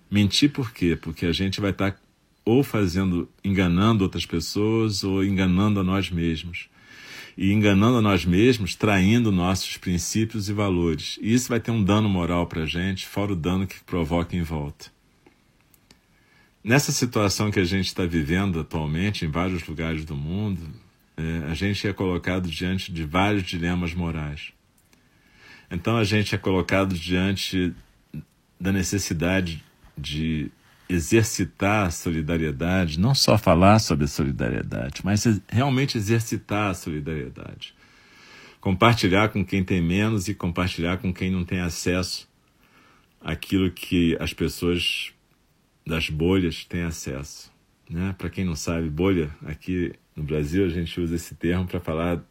Mentir 0.09 0.51
por 0.51 0.71
quê? 0.71 0.95
Porque 0.95 1.25
a 1.25 1.31
gente 1.31 1.59
vai 1.59 1.71
estar 1.71 1.91
tá 1.91 1.99
ou 2.45 2.63
fazendo, 2.63 3.27
enganando 3.43 4.03
outras 4.03 4.25
pessoas 4.25 5.03
ou 5.03 5.23
enganando 5.23 5.81
a 5.81 5.83
nós 5.83 6.09
mesmos. 6.09 6.69
E 7.37 7.51
enganando 7.51 7.97
a 7.97 8.01
nós 8.01 8.25
mesmos, 8.25 8.73
traindo 8.73 9.31
nossos 9.31 9.77
princípios 9.77 10.47
e 10.47 10.53
valores. 10.53 11.19
E 11.21 11.33
isso 11.33 11.49
vai 11.49 11.59
ter 11.59 11.71
um 11.71 11.83
dano 11.83 12.07
moral 12.07 12.47
para 12.47 12.63
a 12.63 12.65
gente, 12.65 13.05
fora 13.05 13.33
o 13.33 13.35
dano 13.35 13.67
que 13.67 13.83
provoca 13.83 14.35
em 14.35 14.41
volta. 14.41 14.96
Nessa 16.63 16.91
situação 16.91 17.51
que 17.51 17.59
a 17.59 17.65
gente 17.65 17.87
está 17.87 18.05
vivendo 18.05 18.59
atualmente 18.59 19.25
em 19.25 19.29
vários 19.29 19.65
lugares 19.65 20.03
do 20.03 20.15
mundo, 20.15 20.61
é, 21.15 21.49
a 21.49 21.53
gente 21.53 21.87
é 21.87 21.93
colocado 21.93 22.49
diante 22.49 22.91
de 22.91 23.03
vários 23.03 23.43
dilemas 23.43 23.93
morais. 23.93 24.51
Então 25.69 25.97
a 25.97 26.03
gente 26.03 26.35
é 26.35 26.37
colocado 26.37 26.95
diante 26.95 27.73
da 28.59 28.71
necessidade 28.71 29.63
de 29.97 30.51
exercitar 30.89 31.87
a 31.87 31.91
solidariedade, 31.91 32.99
não 32.99 33.13
só 33.13 33.37
falar 33.37 33.79
sobre 33.79 34.05
a 34.05 34.07
solidariedade, 34.07 35.01
mas 35.03 35.25
realmente 35.49 35.97
exercitar 35.97 36.71
a 36.71 36.73
solidariedade. 36.73 37.75
Compartilhar 38.61 39.29
com 39.29 39.45
quem 39.45 39.63
tem 39.63 39.81
menos 39.81 40.27
e 40.27 40.33
compartilhar 40.33 40.97
com 40.97 41.13
quem 41.13 41.29
não 41.29 41.43
tem 41.43 41.59
acesso 41.59 42.27
àquilo 43.19 43.69
que 43.71 44.17
as 44.19 44.33
pessoas 44.33 45.11
das 45.87 46.09
bolhas 46.09 46.65
tem 46.65 46.83
acesso. 46.83 47.49
Né? 47.89 48.13
Para 48.17 48.29
quem 48.29 48.43
não 48.43 48.55
sabe, 48.55 48.89
bolha, 48.89 49.31
aqui 49.45 49.93
no 50.13 50.23
Brasil 50.23 50.65
a 50.65 50.69
gente 50.69 50.99
usa 50.99 51.15
esse 51.15 51.33
termo 51.33 51.65
para 51.65 51.79
falar 51.79 52.21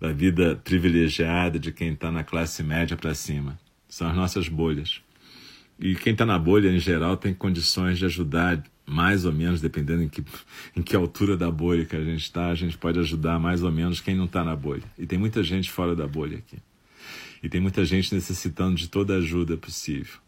da 0.00 0.12
vida 0.12 0.54
privilegiada 0.62 1.58
de 1.58 1.72
quem 1.72 1.92
está 1.92 2.12
na 2.12 2.22
classe 2.22 2.62
média 2.62 2.96
para 2.96 3.12
cima. 3.12 3.58
São 3.88 4.08
as 4.08 4.16
nossas 4.16 4.48
bolhas. 4.48 5.02
E 5.80 5.96
quem 5.96 6.12
está 6.12 6.24
na 6.24 6.38
bolha, 6.38 6.70
em 6.70 6.78
geral, 6.78 7.16
tem 7.16 7.34
condições 7.34 7.98
de 7.98 8.04
ajudar, 8.04 8.62
mais 8.86 9.24
ou 9.24 9.32
menos, 9.32 9.60
dependendo 9.60 10.04
em 10.04 10.08
que, 10.08 10.24
em 10.76 10.80
que 10.80 10.94
altura 10.94 11.36
da 11.36 11.50
bolha 11.50 11.84
que 11.84 11.96
a 11.96 12.04
gente 12.04 12.22
está, 12.22 12.50
a 12.50 12.54
gente 12.54 12.78
pode 12.78 13.00
ajudar 13.00 13.38
mais 13.40 13.64
ou 13.64 13.72
menos 13.72 14.00
quem 14.00 14.14
não 14.14 14.26
está 14.26 14.44
na 14.44 14.54
bolha. 14.54 14.84
E 14.96 15.06
tem 15.06 15.18
muita 15.18 15.42
gente 15.42 15.72
fora 15.72 15.96
da 15.96 16.06
bolha 16.06 16.38
aqui. 16.38 16.58
E 17.42 17.48
tem 17.48 17.60
muita 17.60 17.84
gente 17.84 18.14
necessitando 18.14 18.76
de 18.76 18.88
toda 18.88 19.14
a 19.14 19.16
ajuda 19.16 19.56
possível. 19.56 20.20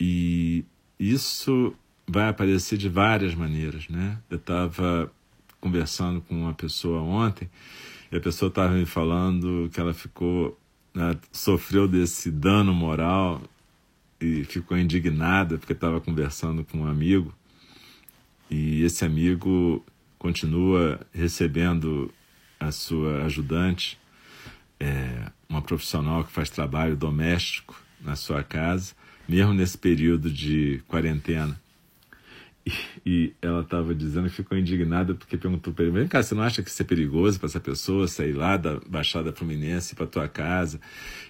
E 0.00 0.64
isso 0.98 1.74
vai 2.06 2.28
aparecer 2.28 2.78
de 2.78 2.88
várias 2.88 3.34
maneiras, 3.34 3.88
né? 3.88 4.18
Eu 4.30 4.38
estava 4.38 5.12
conversando 5.60 6.20
com 6.20 6.34
uma 6.34 6.54
pessoa 6.54 7.00
ontem 7.00 7.48
e 8.10 8.16
a 8.16 8.20
pessoa 8.20 8.48
estava 8.48 8.72
me 8.72 8.86
falando 8.86 9.68
que 9.72 9.80
ela 9.80 9.92
ficou, 9.92 10.58
né, 10.94 11.16
sofreu 11.32 11.86
desse 11.86 12.30
dano 12.30 12.72
moral 12.72 13.42
e 14.20 14.44
ficou 14.44 14.78
indignada 14.78 15.58
porque 15.58 15.72
estava 15.72 16.00
conversando 16.00 16.64
com 16.64 16.78
um 16.78 16.86
amigo 16.86 17.34
e 18.50 18.82
esse 18.82 19.04
amigo 19.04 19.84
continua 20.18 21.00
recebendo 21.12 22.12
a 22.58 22.72
sua 22.72 23.24
ajudante, 23.24 23.98
é, 24.80 25.30
uma 25.48 25.60
profissional 25.60 26.24
que 26.24 26.32
faz 26.32 26.50
trabalho 26.50 26.96
doméstico 26.96 27.80
na 28.00 28.16
sua 28.16 28.42
casa 28.42 28.94
mesmo 29.28 29.52
nesse 29.52 29.76
período 29.76 30.30
de 30.30 30.80
quarentena. 30.88 31.60
E, 32.66 32.72
e 33.06 33.32
ela 33.40 33.60
estava 33.60 33.94
dizendo 33.94 34.28
que 34.28 34.36
ficou 34.36 34.56
indignada 34.56 35.14
porque 35.14 35.36
perguntou 35.36 35.72
para 35.72 35.84
ele: 35.84 35.92
Vem 35.92 36.08
cá, 36.08 36.22
você 36.22 36.34
não 36.34 36.42
acha 36.42 36.62
que 36.62 36.70
isso 36.70 36.82
é 36.82 36.84
perigoso 36.84 37.38
para 37.38 37.46
essa 37.48 37.60
pessoa 37.60 38.08
sair 38.08 38.32
lá 38.32 38.56
da 38.56 38.80
Baixada 38.86 39.32
Fluminense 39.32 39.94
para 39.94 40.06
tua 40.06 40.28
casa? 40.28 40.80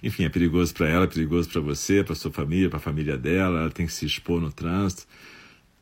Enfim, 0.02 0.24
é 0.24 0.28
perigoso 0.28 0.74
para 0.74 0.88
ela, 0.88 1.04
é 1.04 1.08
perigoso 1.08 1.48
para 1.48 1.60
você, 1.60 2.02
para 2.02 2.14
sua 2.14 2.30
família, 2.30 2.68
para 2.68 2.78
a 2.78 2.82
família 2.82 3.16
dela, 3.16 3.60
ela 3.60 3.70
tem 3.70 3.86
que 3.86 3.92
se 3.92 4.06
expor 4.06 4.40
no 4.40 4.52
trânsito. 4.52 5.06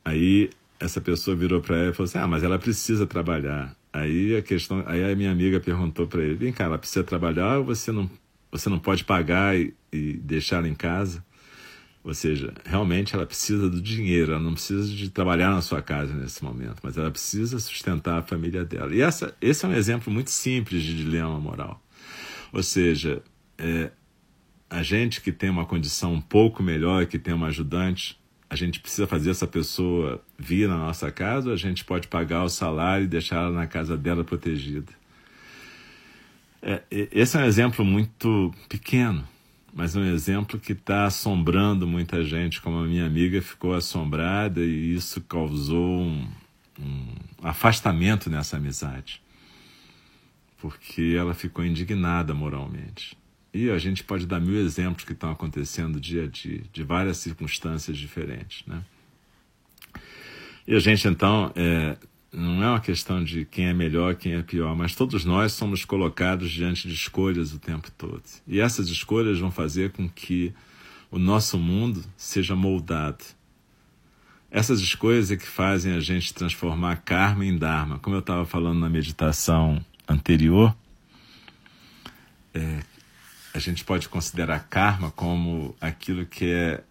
Aí 0.05 0.51
essa 0.79 1.01
pessoa 1.01 1.37
virou 1.37 1.61
para 1.61 1.77
ela 1.77 1.91
e 1.91 1.95
falou 1.95 2.09
assim: 2.09 2.19
Ah, 2.19 2.27
mas 2.27 2.43
ela 2.43 2.59
precisa 2.59 3.07
trabalhar. 3.07 3.75
Aí 3.93 4.37
a 4.37 4.43
questão, 4.43 4.85
aí 4.87 5.11
a 5.11 5.17
minha 5.17 5.31
amiga 5.31 5.59
perguntou 5.59 6.07
para 6.07 6.23
ele: 6.23 6.35
Vem 6.35 6.53
cá, 6.53 6.65
ela 6.65 6.79
precisa 6.79 7.05
trabalhar 7.05 7.59
ou 7.59 7.65
você 7.65 7.91
não, 7.91 8.11
você 8.51 8.69
não 8.69 8.79
pode 8.79 9.05
pagar 9.05 9.57
e, 9.59 9.75
e 9.93 10.15
deixar 10.15 10.57
ela 10.59 10.69
em 10.69 10.75
casa? 10.75 11.25
Ou 12.07 12.15
seja, 12.15 12.55
realmente 12.65 13.17
ela 13.17 13.27
precisa 13.27 13.69
do 13.69 13.83
dinheiro, 13.83 14.31
ela 14.31 14.41
não 14.41 14.53
precisa 14.53 14.87
de 14.87 15.11
trabalhar 15.11 15.51
na 15.51 15.61
sua 15.61 15.83
casa 15.83 16.15
nesse 16.15 16.45
momento, 16.45 16.77
mas 16.81 16.97
ela 16.97 17.11
precisa 17.11 17.59
sustentar 17.59 18.21
a 18.21 18.23
família 18.23 18.65
dela. 18.65 18.95
E 18.95 19.01
essa, 19.01 19.35
esse 19.41 19.65
é 19.65 19.69
um 19.69 19.75
exemplo 19.75 20.13
muito 20.13 20.31
simples 20.31 20.85
de 20.85 20.97
dilema 20.97 21.41
moral. 21.41 21.83
Ou 22.53 22.63
seja, 22.63 23.21
é, 23.59 23.91
a 24.71 24.85
gente 24.85 25.21
que 25.21 25.33
tem 25.33 25.51
uma 25.51 25.67
condição 25.67 26.15
um 26.15 26.21
pouco 26.21 26.63
melhor, 26.63 27.07
que 27.07 27.19
tem 27.19 27.35
uma 27.35 27.49
ajudante, 27.49 28.17
a 28.49 28.55
gente 28.55 28.79
precisa 28.79 29.09
fazer 29.09 29.31
essa 29.31 29.47
pessoa 29.49 30.23
vir 30.39 30.69
na 30.69 30.77
nossa 30.77 31.11
casa 31.11 31.49
ou 31.49 31.55
a 31.55 31.59
gente 31.59 31.85
pode 31.85 32.07
pagar 32.07 32.45
o 32.45 32.49
salário 32.49 33.03
e 33.03 33.09
deixar 33.09 33.39
ela 33.39 33.51
na 33.51 33.67
casa 33.67 33.97
dela 33.97 34.23
protegida? 34.23 34.93
É, 36.63 36.83
esse 36.89 37.37
é 37.37 37.41
um 37.41 37.45
exemplo 37.45 37.85
muito 37.85 38.55
pequeno, 38.69 39.27
mas 39.77 39.95
um 39.95 40.03
exemplo 40.03 40.59
que 40.59 40.73
está 40.73 41.05
assombrando 41.05 41.87
muita 41.87 42.25
gente, 42.25 42.63
como 42.63 42.79
a 42.79 42.87
minha 42.87 43.05
amiga 43.05 43.43
ficou 43.43 43.75
assombrada 43.75 44.63
e 44.63 44.95
isso 44.95 45.21
causou 45.21 46.01
um, 46.01 46.27
um 46.81 47.15
afastamento 47.43 48.31
nessa 48.31 48.57
amizade, 48.57 49.21
porque 50.57 51.15
ela 51.19 51.35
ficou 51.35 51.63
indignada 51.63 52.33
moralmente. 52.33 53.19
E 53.53 53.69
a 53.69 53.77
gente 53.77 54.03
pode 54.03 54.27
dar 54.27 54.41
mil 54.41 54.57
exemplos 54.57 55.05
que 55.05 55.13
estão 55.13 55.31
acontecendo 55.31 56.01
dia 56.01 56.25
a 56.25 56.27
dia, 56.27 56.63
de 56.73 56.83
várias 56.83 57.19
circunstâncias 57.19 57.99
diferentes, 57.99 58.67
né? 58.67 58.83
E 60.67 60.75
a 60.75 60.79
gente 60.79 61.07
então 61.07 61.53
é, 61.55 61.99
não 62.33 62.63
é 62.63 62.69
uma 62.69 62.81
questão 62.81 63.23
de 63.23 63.45
quem 63.45 63.67
é 63.67 63.75
melhor, 63.75 64.15
quem 64.15 64.35
é 64.35 64.43
pior, 64.43 64.77
mas 64.77 64.95
todos 64.95 65.25
nós 65.25 65.53
somos 65.53 65.85
colocados 65.85 66.51
diante 66.51 66.89
de 66.89 66.95
escolhas 66.95 67.53
o 67.53 67.59
tempo 67.59 67.91
todo. 67.91 68.23
E 68.47 68.61
essas 68.61 68.89
escolhas 68.89 69.39
vão 69.39 69.51
fazer 69.51 69.93
com 69.93 70.09
que 70.09 70.53
o 71.11 71.19
nosso 71.19 71.59
mundo 71.59 72.05
seja 72.17 72.55
moldado. 72.55 73.25
Essas 74.51 74.81
escolhas 74.81 75.31
é 75.31 75.37
que 75.37 75.47
fazem 75.47 75.95
a 75.95 76.01
gente 76.01 76.33
transformar 76.33 76.97
karma 76.97 77.45
em 77.45 77.57
dharma. 77.57 77.99
Como 77.99 78.17
eu 78.17 78.21
estava 78.21 78.45
falando 78.45 78.79
na 78.81 78.89
meditação 78.89 79.85
anterior, 80.09 80.77
é, 82.55 82.81
a 83.53 83.59
gente 83.59 83.85
pode 83.85 84.09
considerar 84.09 84.61
karma 84.69 85.11
como 85.11 85.75
aquilo 85.81 86.27
que 86.27 86.51
é, 86.51 86.85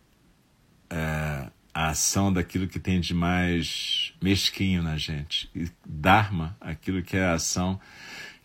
é, 0.89 1.51
a 1.73 1.89
ação 1.89 2.31
daquilo 2.31 2.67
que 2.67 2.79
tem 2.79 2.99
de 2.99 3.13
mais 3.13 4.04
mesquinho 4.21 4.81
na 4.81 4.97
gente. 4.97 5.49
E 5.55 5.69
dharma, 5.85 6.55
aquilo 6.59 7.01
que 7.01 7.17
é 7.17 7.25
a 7.25 7.33
ação 7.33 7.79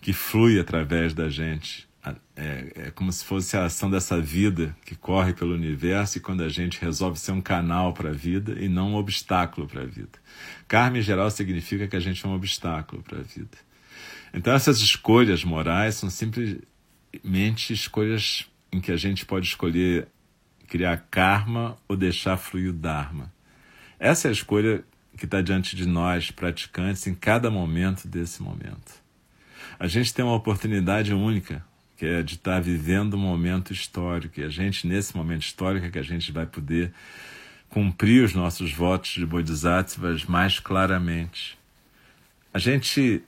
que 0.00 0.12
flui 0.12 0.58
através 0.58 1.14
da 1.14 1.28
gente. 1.28 1.88
É, 2.34 2.72
é, 2.74 2.90
como 2.92 3.12
se 3.12 3.22
fosse 3.22 3.54
a 3.58 3.66
ação 3.66 3.90
dessa 3.90 4.18
vida 4.18 4.74
que 4.86 4.94
corre 4.94 5.34
pelo 5.34 5.54
universo 5.54 6.16
e 6.16 6.20
quando 6.20 6.42
a 6.42 6.48
gente 6.48 6.80
resolve 6.80 7.18
ser 7.18 7.32
um 7.32 7.42
canal 7.42 7.92
para 7.92 8.08
a 8.08 8.12
vida 8.12 8.56
e 8.58 8.70
não 8.70 8.92
um 8.92 8.94
obstáculo 8.94 9.66
para 9.66 9.82
a 9.82 9.84
vida. 9.84 10.18
Karma, 10.66 10.98
em 10.98 11.02
geral, 11.02 11.30
significa 11.30 11.86
que 11.86 11.94
a 11.94 12.00
gente 12.00 12.24
é 12.24 12.28
um 12.28 12.34
obstáculo 12.34 13.02
para 13.02 13.18
a 13.18 13.22
vida. 13.22 13.58
Então, 14.32 14.54
essas 14.54 14.80
escolhas 14.80 15.44
morais 15.44 15.96
são 15.96 16.08
simplesmente 16.08 17.74
escolhas 17.74 18.46
em 18.72 18.80
que 18.80 18.92
a 18.92 18.96
gente 18.96 19.26
pode 19.26 19.48
escolher 19.48 20.08
criar 20.66 21.04
karma 21.10 21.76
ou 21.86 21.96
deixar 21.96 22.36
fluir 22.36 22.70
o 22.70 22.72
dharma. 22.72 23.30
Essa 23.98 24.28
é 24.28 24.30
a 24.30 24.32
escolha 24.32 24.84
que 25.20 25.26
está 25.26 25.42
diante 25.42 25.76
de 25.76 25.86
nós, 25.86 26.30
praticantes, 26.30 27.06
em 27.06 27.14
cada 27.14 27.50
momento 27.50 28.08
desse 28.08 28.42
momento. 28.42 28.94
A 29.78 29.86
gente 29.86 30.14
tem 30.14 30.24
uma 30.24 30.34
oportunidade 30.34 31.12
única 31.12 31.62
que 31.98 32.06
é 32.06 32.22
de 32.22 32.36
estar 32.36 32.58
vivendo 32.62 33.12
um 33.12 33.20
momento 33.20 33.74
histórico. 33.74 34.40
E 34.40 34.44
a 34.44 34.48
gente, 34.48 34.86
nesse 34.86 35.14
momento 35.14 35.42
histórico, 35.42 35.84
é 35.84 35.90
que 35.90 35.98
a 35.98 36.02
gente 36.02 36.32
vai 36.32 36.46
poder 36.46 36.90
cumprir 37.68 38.24
os 38.24 38.32
nossos 38.32 38.72
votos 38.72 39.10
de 39.10 39.26
bodhisattvas 39.26 40.24
mais 40.24 40.58
claramente. 40.58 41.58
A 42.54 42.58
gente 42.58 43.22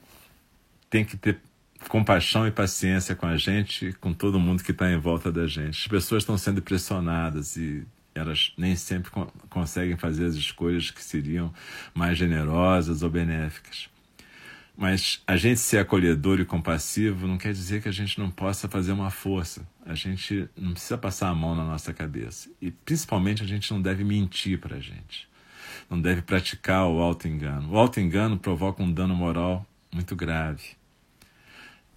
tem 0.89 1.05
que 1.05 1.15
ter 1.15 1.39
compaixão 1.87 2.47
e 2.47 2.51
paciência 2.51 3.15
com 3.15 3.27
a 3.27 3.37
gente, 3.37 3.93
com 4.01 4.11
todo 4.11 4.39
mundo 4.39 4.63
que 4.63 4.71
está 4.71 4.91
em 4.91 4.97
volta 4.97 5.31
da 5.31 5.45
gente. 5.45 5.81
As 5.81 5.87
pessoas 5.87 6.23
estão 6.23 6.39
sendo 6.39 6.59
pressionadas 6.59 7.55
e 7.55 7.85
elas 8.15 8.53
nem 8.57 8.75
sempre 8.75 9.11
conseguem 9.49 9.97
fazer 9.97 10.25
as 10.25 10.35
escolhas 10.35 10.91
que 10.91 11.03
seriam 11.03 11.53
mais 11.93 12.17
generosas 12.17 13.01
ou 13.03 13.09
benéficas. 13.09 13.89
Mas 14.75 15.21
a 15.27 15.37
gente 15.37 15.59
ser 15.59 15.77
acolhedor 15.77 16.39
e 16.39 16.45
compassivo 16.45 17.27
não 17.27 17.37
quer 17.37 17.53
dizer 17.53 17.81
que 17.81 17.89
a 17.89 17.91
gente 17.91 18.19
não 18.19 18.31
possa 18.31 18.67
fazer 18.67 18.91
uma 18.91 19.11
força. 19.11 19.67
A 19.85 19.93
gente 19.93 20.49
não 20.57 20.73
precisa 20.73 20.97
passar 20.97 21.29
a 21.29 21.35
mão 21.35 21.55
na 21.55 21.63
nossa 21.63 21.93
cabeça. 21.93 22.49
E 22.59 22.71
principalmente 22.71 23.43
a 23.43 23.45
gente 23.45 23.71
não 23.71 23.81
deve 23.81 24.03
mentir 24.03 24.59
para 24.59 24.77
a 24.77 24.79
gente. 24.79 25.27
Não 25.89 26.01
deve 26.01 26.23
praticar 26.23 26.87
o 26.87 26.99
auto-engano. 26.99 27.71
O 27.71 27.77
auto-engano 27.77 28.37
provoca 28.37 28.81
um 28.81 28.91
dano 28.91 29.15
moral 29.15 29.65
muito 29.91 30.15
grave. 30.15 30.71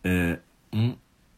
É, 0.05 0.39
um, 0.71 0.95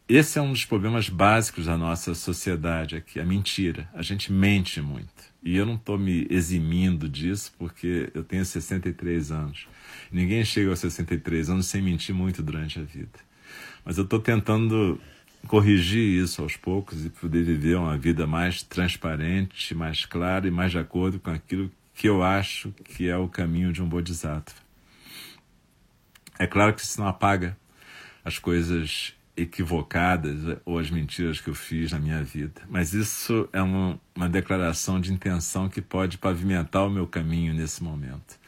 esse 0.09 0.38
é 0.38 0.42
um 0.42 0.53
dos 0.53 0.64
problemas 0.64 1.11
básicos 1.11 1.66
da 1.66 1.77
nossa 1.77 2.14
sociedade 2.14 2.97
aqui, 2.97 3.21
a 3.21 3.25
mentira. 3.25 3.88
A 3.92 4.01
gente 4.01 4.33
mente 4.33 4.81
muito. 4.81 5.29
E 5.42 5.57
eu 5.57 5.66
não 5.66 5.75
estou 5.75 5.99
me 5.99 6.27
eximindo 6.31 7.07
disso 7.07 7.53
porque 7.59 8.11
eu 8.14 8.25
tenho 8.25 8.44
63 8.44 9.31
anos. 9.31 9.68
Ninguém 10.11 10.44
chega 10.44 10.71
aos 10.71 10.79
63 10.79 11.51
anos 11.51 11.66
sem 11.66 11.83
mentir 11.83 12.14
muito 12.14 12.42
durante 12.42 12.79
a 12.79 12.83
vida. 12.83 13.18
Mas 13.85 13.99
eu 13.99 14.05
estou 14.05 14.18
tentando 14.18 14.99
corrigir 15.47 16.23
isso 16.23 16.42
aos 16.42 16.57
poucos 16.57 17.05
e 17.05 17.11
poder 17.11 17.44
viver 17.44 17.77
uma 17.77 17.97
vida 17.97 18.27
mais 18.27 18.62
transparente, 18.62 19.75
mais 19.75 20.07
clara 20.07 20.49
e 20.49 20.51
mais 20.51 20.73
de 20.73 20.79
acordo 20.79 21.21
com 21.21 21.31
aquilo 21.31 21.71
que 21.94 22.09
eu 22.09 22.23
acho 22.23 22.73
que 22.85 23.09
é 23.09 23.16
o 23.16 23.29
caminho 23.29 23.73
de 23.73 23.83
um 23.83 23.88
bodhisattva. 23.88 24.59
É 26.38 26.47
claro 26.47 26.73
que 26.73 26.81
isso 26.81 26.99
não 26.99 27.09
apaga 27.09 27.57
as 28.25 28.38
coisas 28.38 29.14
equivocadas 29.38 30.59
ou 30.64 30.79
as 30.79 30.90
mentiras 30.90 31.40
que 31.40 31.48
eu 31.48 31.55
fiz 31.55 31.92
na 31.92 31.98
minha 31.98 32.22
vida, 32.22 32.61
mas 32.68 32.92
isso 32.92 33.48
é 33.53 33.62
uma, 33.62 33.98
uma 34.14 34.29
declaração 34.29 35.01
de 35.01 35.12
intenção 35.12 35.68
que 35.68 35.81
pode 35.81 36.18
pavimentar 36.18 36.87
o 36.87 36.90
meu 36.90 37.07
caminho 37.07 37.55
nesse 37.55 37.83
momento. 37.83 38.38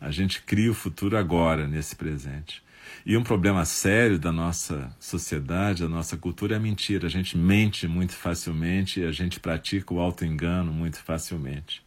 A 0.00 0.10
gente 0.10 0.42
cria 0.42 0.70
o 0.70 0.74
futuro 0.74 1.16
agora, 1.16 1.66
nesse 1.66 1.94
presente. 1.94 2.62
E 3.04 3.16
um 3.16 3.22
problema 3.22 3.64
sério 3.64 4.18
da 4.18 4.32
nossa 4.32 4.94
sociedade, 4.98 5.82
da 5.82 5.88
nossa 5.88 6.16
cultura, 6.16 6.54
é 6.54 6.56
a 6.56 6.60
mentira. 6.60 7.06
A 7.06 7.10
gente 7.10 7.36
mente 7.36 7.86
muito 7.86 8.14
facilmente 8.14 9.00
e 9.00 9.04
a 9.04 9.12
gente 9.12 9.38
pratica 9.40 9.92
o 9.92 10.00
auto-engano 10.00 10.72
muito 10.72 10.98
facilmente. 10.98 11.82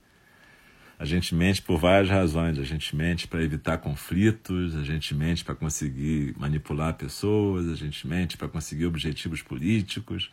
A 1.02 1.06
gente 1.06 1.34
mente 1.34 1.64
por 1.64 1.80
várias 1.80 2.12
razões. 2.12 2.60
A 2.60 2.64
gente 2.64 2.96
mente 2.96 3.28
para 3.28 3.42
evitar 3.42 3.80
conflitos, 3.80 4.76
a 4.76 4.84
gente 4.84 5.16
mente 5.16 5.44
para 5.44 5.56
conseguir 5.56 6.36
manipular 6.38 6.94
pessoas, 6.94 7.68
a 7.68 7.74
gente 7.74 8.06
mente 8.06 8.38
para 8.38 8.48
conseguir 8.48 8.86
objetivos 8.86 9.42
políticos, 9.42 10.30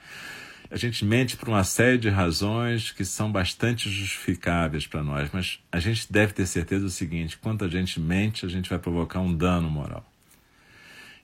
a 0.71 0.77
gente 0.77 1.07
mente 1.07 1.39
por 1.39 1.49
uma 1.49 1.65
série 1.65 1.97
de 1.97 2.11
razões 2.11 2.93
que 2.93 3.03
são 3.03 3.33
bastante 3.33 3.89
justificáveis 3.89 4.87
para 4.87 5.03
nós, 5.03 5.31
mas 5.33 5.59
a 5.73 5.81
gente 5.81 6.13
deve 6.13 6.35
ter 6.35 6.45
certeza 6.45 6.85
do 6.85 6.91
seguinte: 6.91 7.39
quando 7.39 7.65
a 7.65 7.69
gente 7.69 7.99
mente, 7.99 8.45
a 8.45 8.49
gente 8.51 8.69
vai 8.69 8.79
provocar 8.79 9.21
um 9.21 9.35
dano 9.35 9.71
moral. 9.71 10.05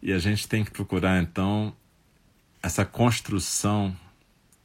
E 0.03 0.11
a 0.11 0.19
gente 0.19 0.49
tem 0.49 0.65
que 0.65 0.71
procurar, 0.71 1.23
então, 1.23 1.77
essa 2.63 2.83
construção 2.87 3.95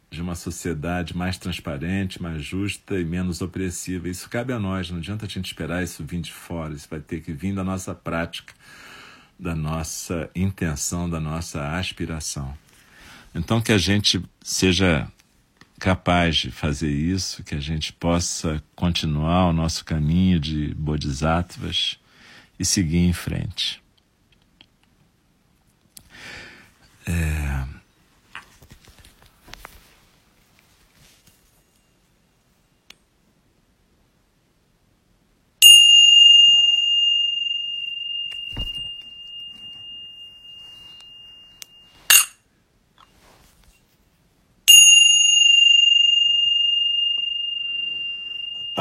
de 0.09 0.21
uma 0.21 0.33
sociedade 0.35 1.15
mais 1.15 1.37
transparente, 1.37 2.21
mais 2.21 2.43
justa 2.43 2.99
e 2.99 3.05
menos 3.05 3.41
opressiva. 3.41 4.09
Isso 4.09 4.29
cabe 4.29 4.51
a 4.51 4.59
nós, 4.59 4.89
não 4.89 4.97
adianta 4.97 5.25
a 5.25 5.29
gente 5.29 5.45
esperar 5.45 5.83
isso 5.83 6.03
vir 6.03 6.21
de 6.21 6.33
fora, 6.33 6.73
isso 6.73 6.87
vai 6.89 6.99
ter 6.99 7.21
que 7.21 7.31
vir 7.31 7.53
da 7.53 7.63
nossa 7.63 7.93
prática, 7.93 8.53
da 9.39 9.55
nossa 9.55 10.29
intenção, 10.35 11.09
da 11.09 11.19
nossa 11.19 11.77
aspiração. 11.77 12.57
Então, 13.35 13.61
que 13.61 13.71
a 13.71 13.77
gente 13.77 14.21
seja 14.41 15.07
capaz 15.79 16.37
de 16.37 16.51
fazer 16.51 16.91
isso, 16.91 17.43
que 17.43 17.55
a 17.55 17.59
gente 17.59 17.93
possa 17.93 18.61
continuar 18.75 19.49
o 19.49 19.53
nosso 19.53 19.85
caminho 19.85 20.39
de 20.39 20.73
bodhisattvas 20.73 21.99
e 22.59 22.65
seguir 22.65 22.97
em 22.97 23.13
frente. 23.13 23.81
É... 27.07 27.78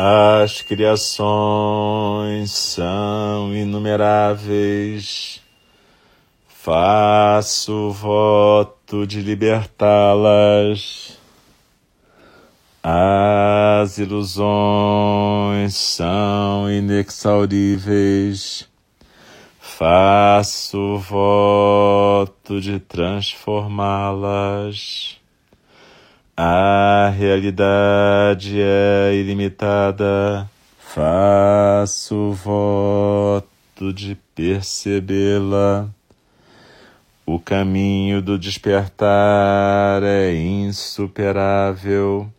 As 0.00 0.62
criações 0.62 2.52
são 2.52 3.52
inumeráveis. 3.52 5.42
Faço 6.46 7.90
voto 7.90 9.04
de 9.04 9.20
libertá-las. 9.20 11.18
As 12.80 13.98
ilusões 13.98 15.74
são 15.74 16.70
inexauríveis. 16.70 18.68
Faço 19.58 20.98
voto 20.98 22.60
de 22.60 22.78
transformá-las. 22.78 25.17
A 26.40 27.12
realidade 27.18 28.60
é 28.60 29.12
ilimitada. 29.12 30.48
Faço 30.78 32.30
voto 32.30 33.92
de 33.92 34.14
percebê-la. 34.36 35.88
O 37.26 37.40
caminho 37.40 38.22
do 38.22 38.38
despertar 38.38 40.04
é 40.04 40.32
insuperável. 40.32 42.32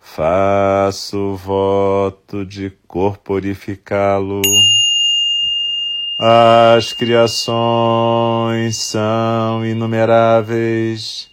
Faço 0.00 1.36
voto 1.36 2.44
de 2.44 2.70
corporificá-lo. 2.88 4.42
As 6.18 6.92
criações 6.92 8.78
são 8.78 9.64
inumeráveis 9.64 11.32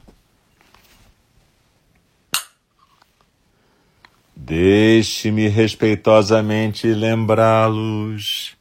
Deixe-me 4.35 5.47
respeitosamente 5.47 6.87
lembrá-los 6.87 8.57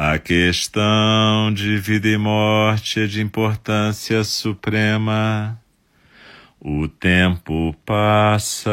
a 0.00 0.16
questão 0.16 1.52
de 1.52 1.76
vida 1.76 2.06
e 2.06 2.16
morte 2.16 3.00
é 3.00 3.06
de 3.06 3.20
importância 3.20 4.22
suprema. 4.22 5.60
O 6.60 6.86
tempo 6.86 7.74
passa 7.84 8.70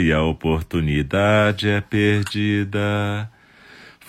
e 0.00 0.12
a 0.12 0.22
oportunidade 0.22 1.68
é 1.68 1.80
perdida. 1.80 3.30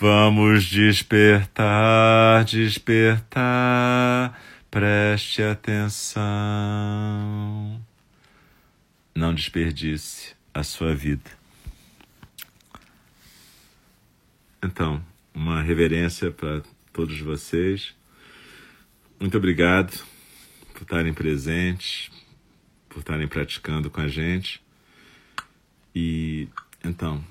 Vamos 0.00 0.64
despertar, 0.64 2.44
despertar, 2.44 4.36
preste 4.68 5.40
atenção. 5.42 6.24
Não 9.14 9.32
desperdice 9.32 10.37
a 10.58 10.64
sua 10.64 10.92
vida. 10.92 11.30
Então, 14.60 15.00
uma 15.32 15.62
reverência 15.62 16.32
para 16.32 16.62
todos 16.92 17.20
vocês. 17.20 17.94
Muito 19.20 19.36
obrigado 19.36 20.04
por 20.72 20.82
estarem 20.82 21.14
presentes, 21.14 22.10
por 22.88 22.98
estarem 22.98 23.28
praticando 23.28 23.88
com 23.88 24.00
a 24.00 24.08
gente. 24.08 24.60
E 25.94 26.48
então, 26.84 27.24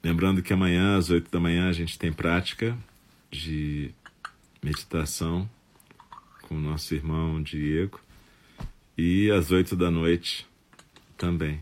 lembrando 0.00 0.40
que 0.40 0.52
amanhã, 0.52 0.96
às 0.96 1.10
oito 1.10 1.32
da 1.32 1.40
manhã, 1.40 1.68
a 1.68 1.72
gente 1.72 1.98
tem 1.98 2.12
prática 2.12 2.78
de 3.28 3.90
meditação 4.62 5.50
com 6.42 6.54
o 6.54 6.60
nosso 6.60 6.94
irmão 6.94 7.42
Diego. 7.42 8.00
E 8.96 9.32
às 9.32 9.50
oito 9.50 9.74
da 9.74 9.90
noite 9.90 10.46
também. 11.16 11.60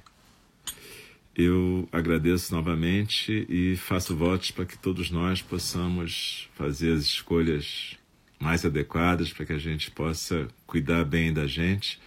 Eu 1.37 1.87
agradeço 1.93 2.55
novamente 2.55 3.47
e 3.47 3.77
faço 3.77 4.17
votos 4.17 4.51
para 4.51 4.65
que 4.65 4.79
todos 4.79 5.11
nós 5.11 5.43
possamos 5.43 6.49
fazer 6.55 6.95
as 6.95 7.03
escolhas 7.03 7.97
mais 8.41 8.65
adequadas 8.65 9.33
para 9.33 9.45
que 9.45 9.53
a 9.53 9.59
gente 9.59 9.91
possa 9.91 10.49
cuidar 10.67 11.05
bem 11.05 11.35
da 11.35 11.47
gente 11.47 12.01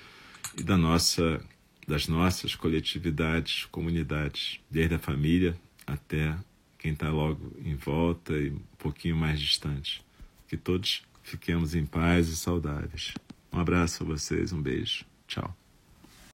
e 0.58 0.64
da 0.64 0.76
nossa, 0.76 1.40
das 1.88 2.08
nossas 2.08 2.56
coletividades, 2.56 3.66
comunidades, 3.66 4.60
desde 4.70 4.96
a 4.96 5.00
família 5.00 5.56
até 5.86 6.36
quem 6.80 6.94
está 6.94 7.12
logo 7.12 7.56
em 7.64 7.76
volta 7.76 8.34
e 8.34 8.50
um 8.50 8.60
pouquinho 8.80 9.16
mais 9.16 9.40
distante. 9.40 10.04
Que 10.48 10.58
todos 10.58 11.04
fiquemos 11.22 11.76
em 11.76 11.86
paz 11.86 12.30
e 12.30 12.36
saudáveis. 12.36 13.14
Um 13.54 13.60
abraço 13.60 14.02
a 14.02 14.08
vocês, 14.08 14.52
um 14.52 14.62
beijo. 14.62 15.06
Tchau. 15.28 15.59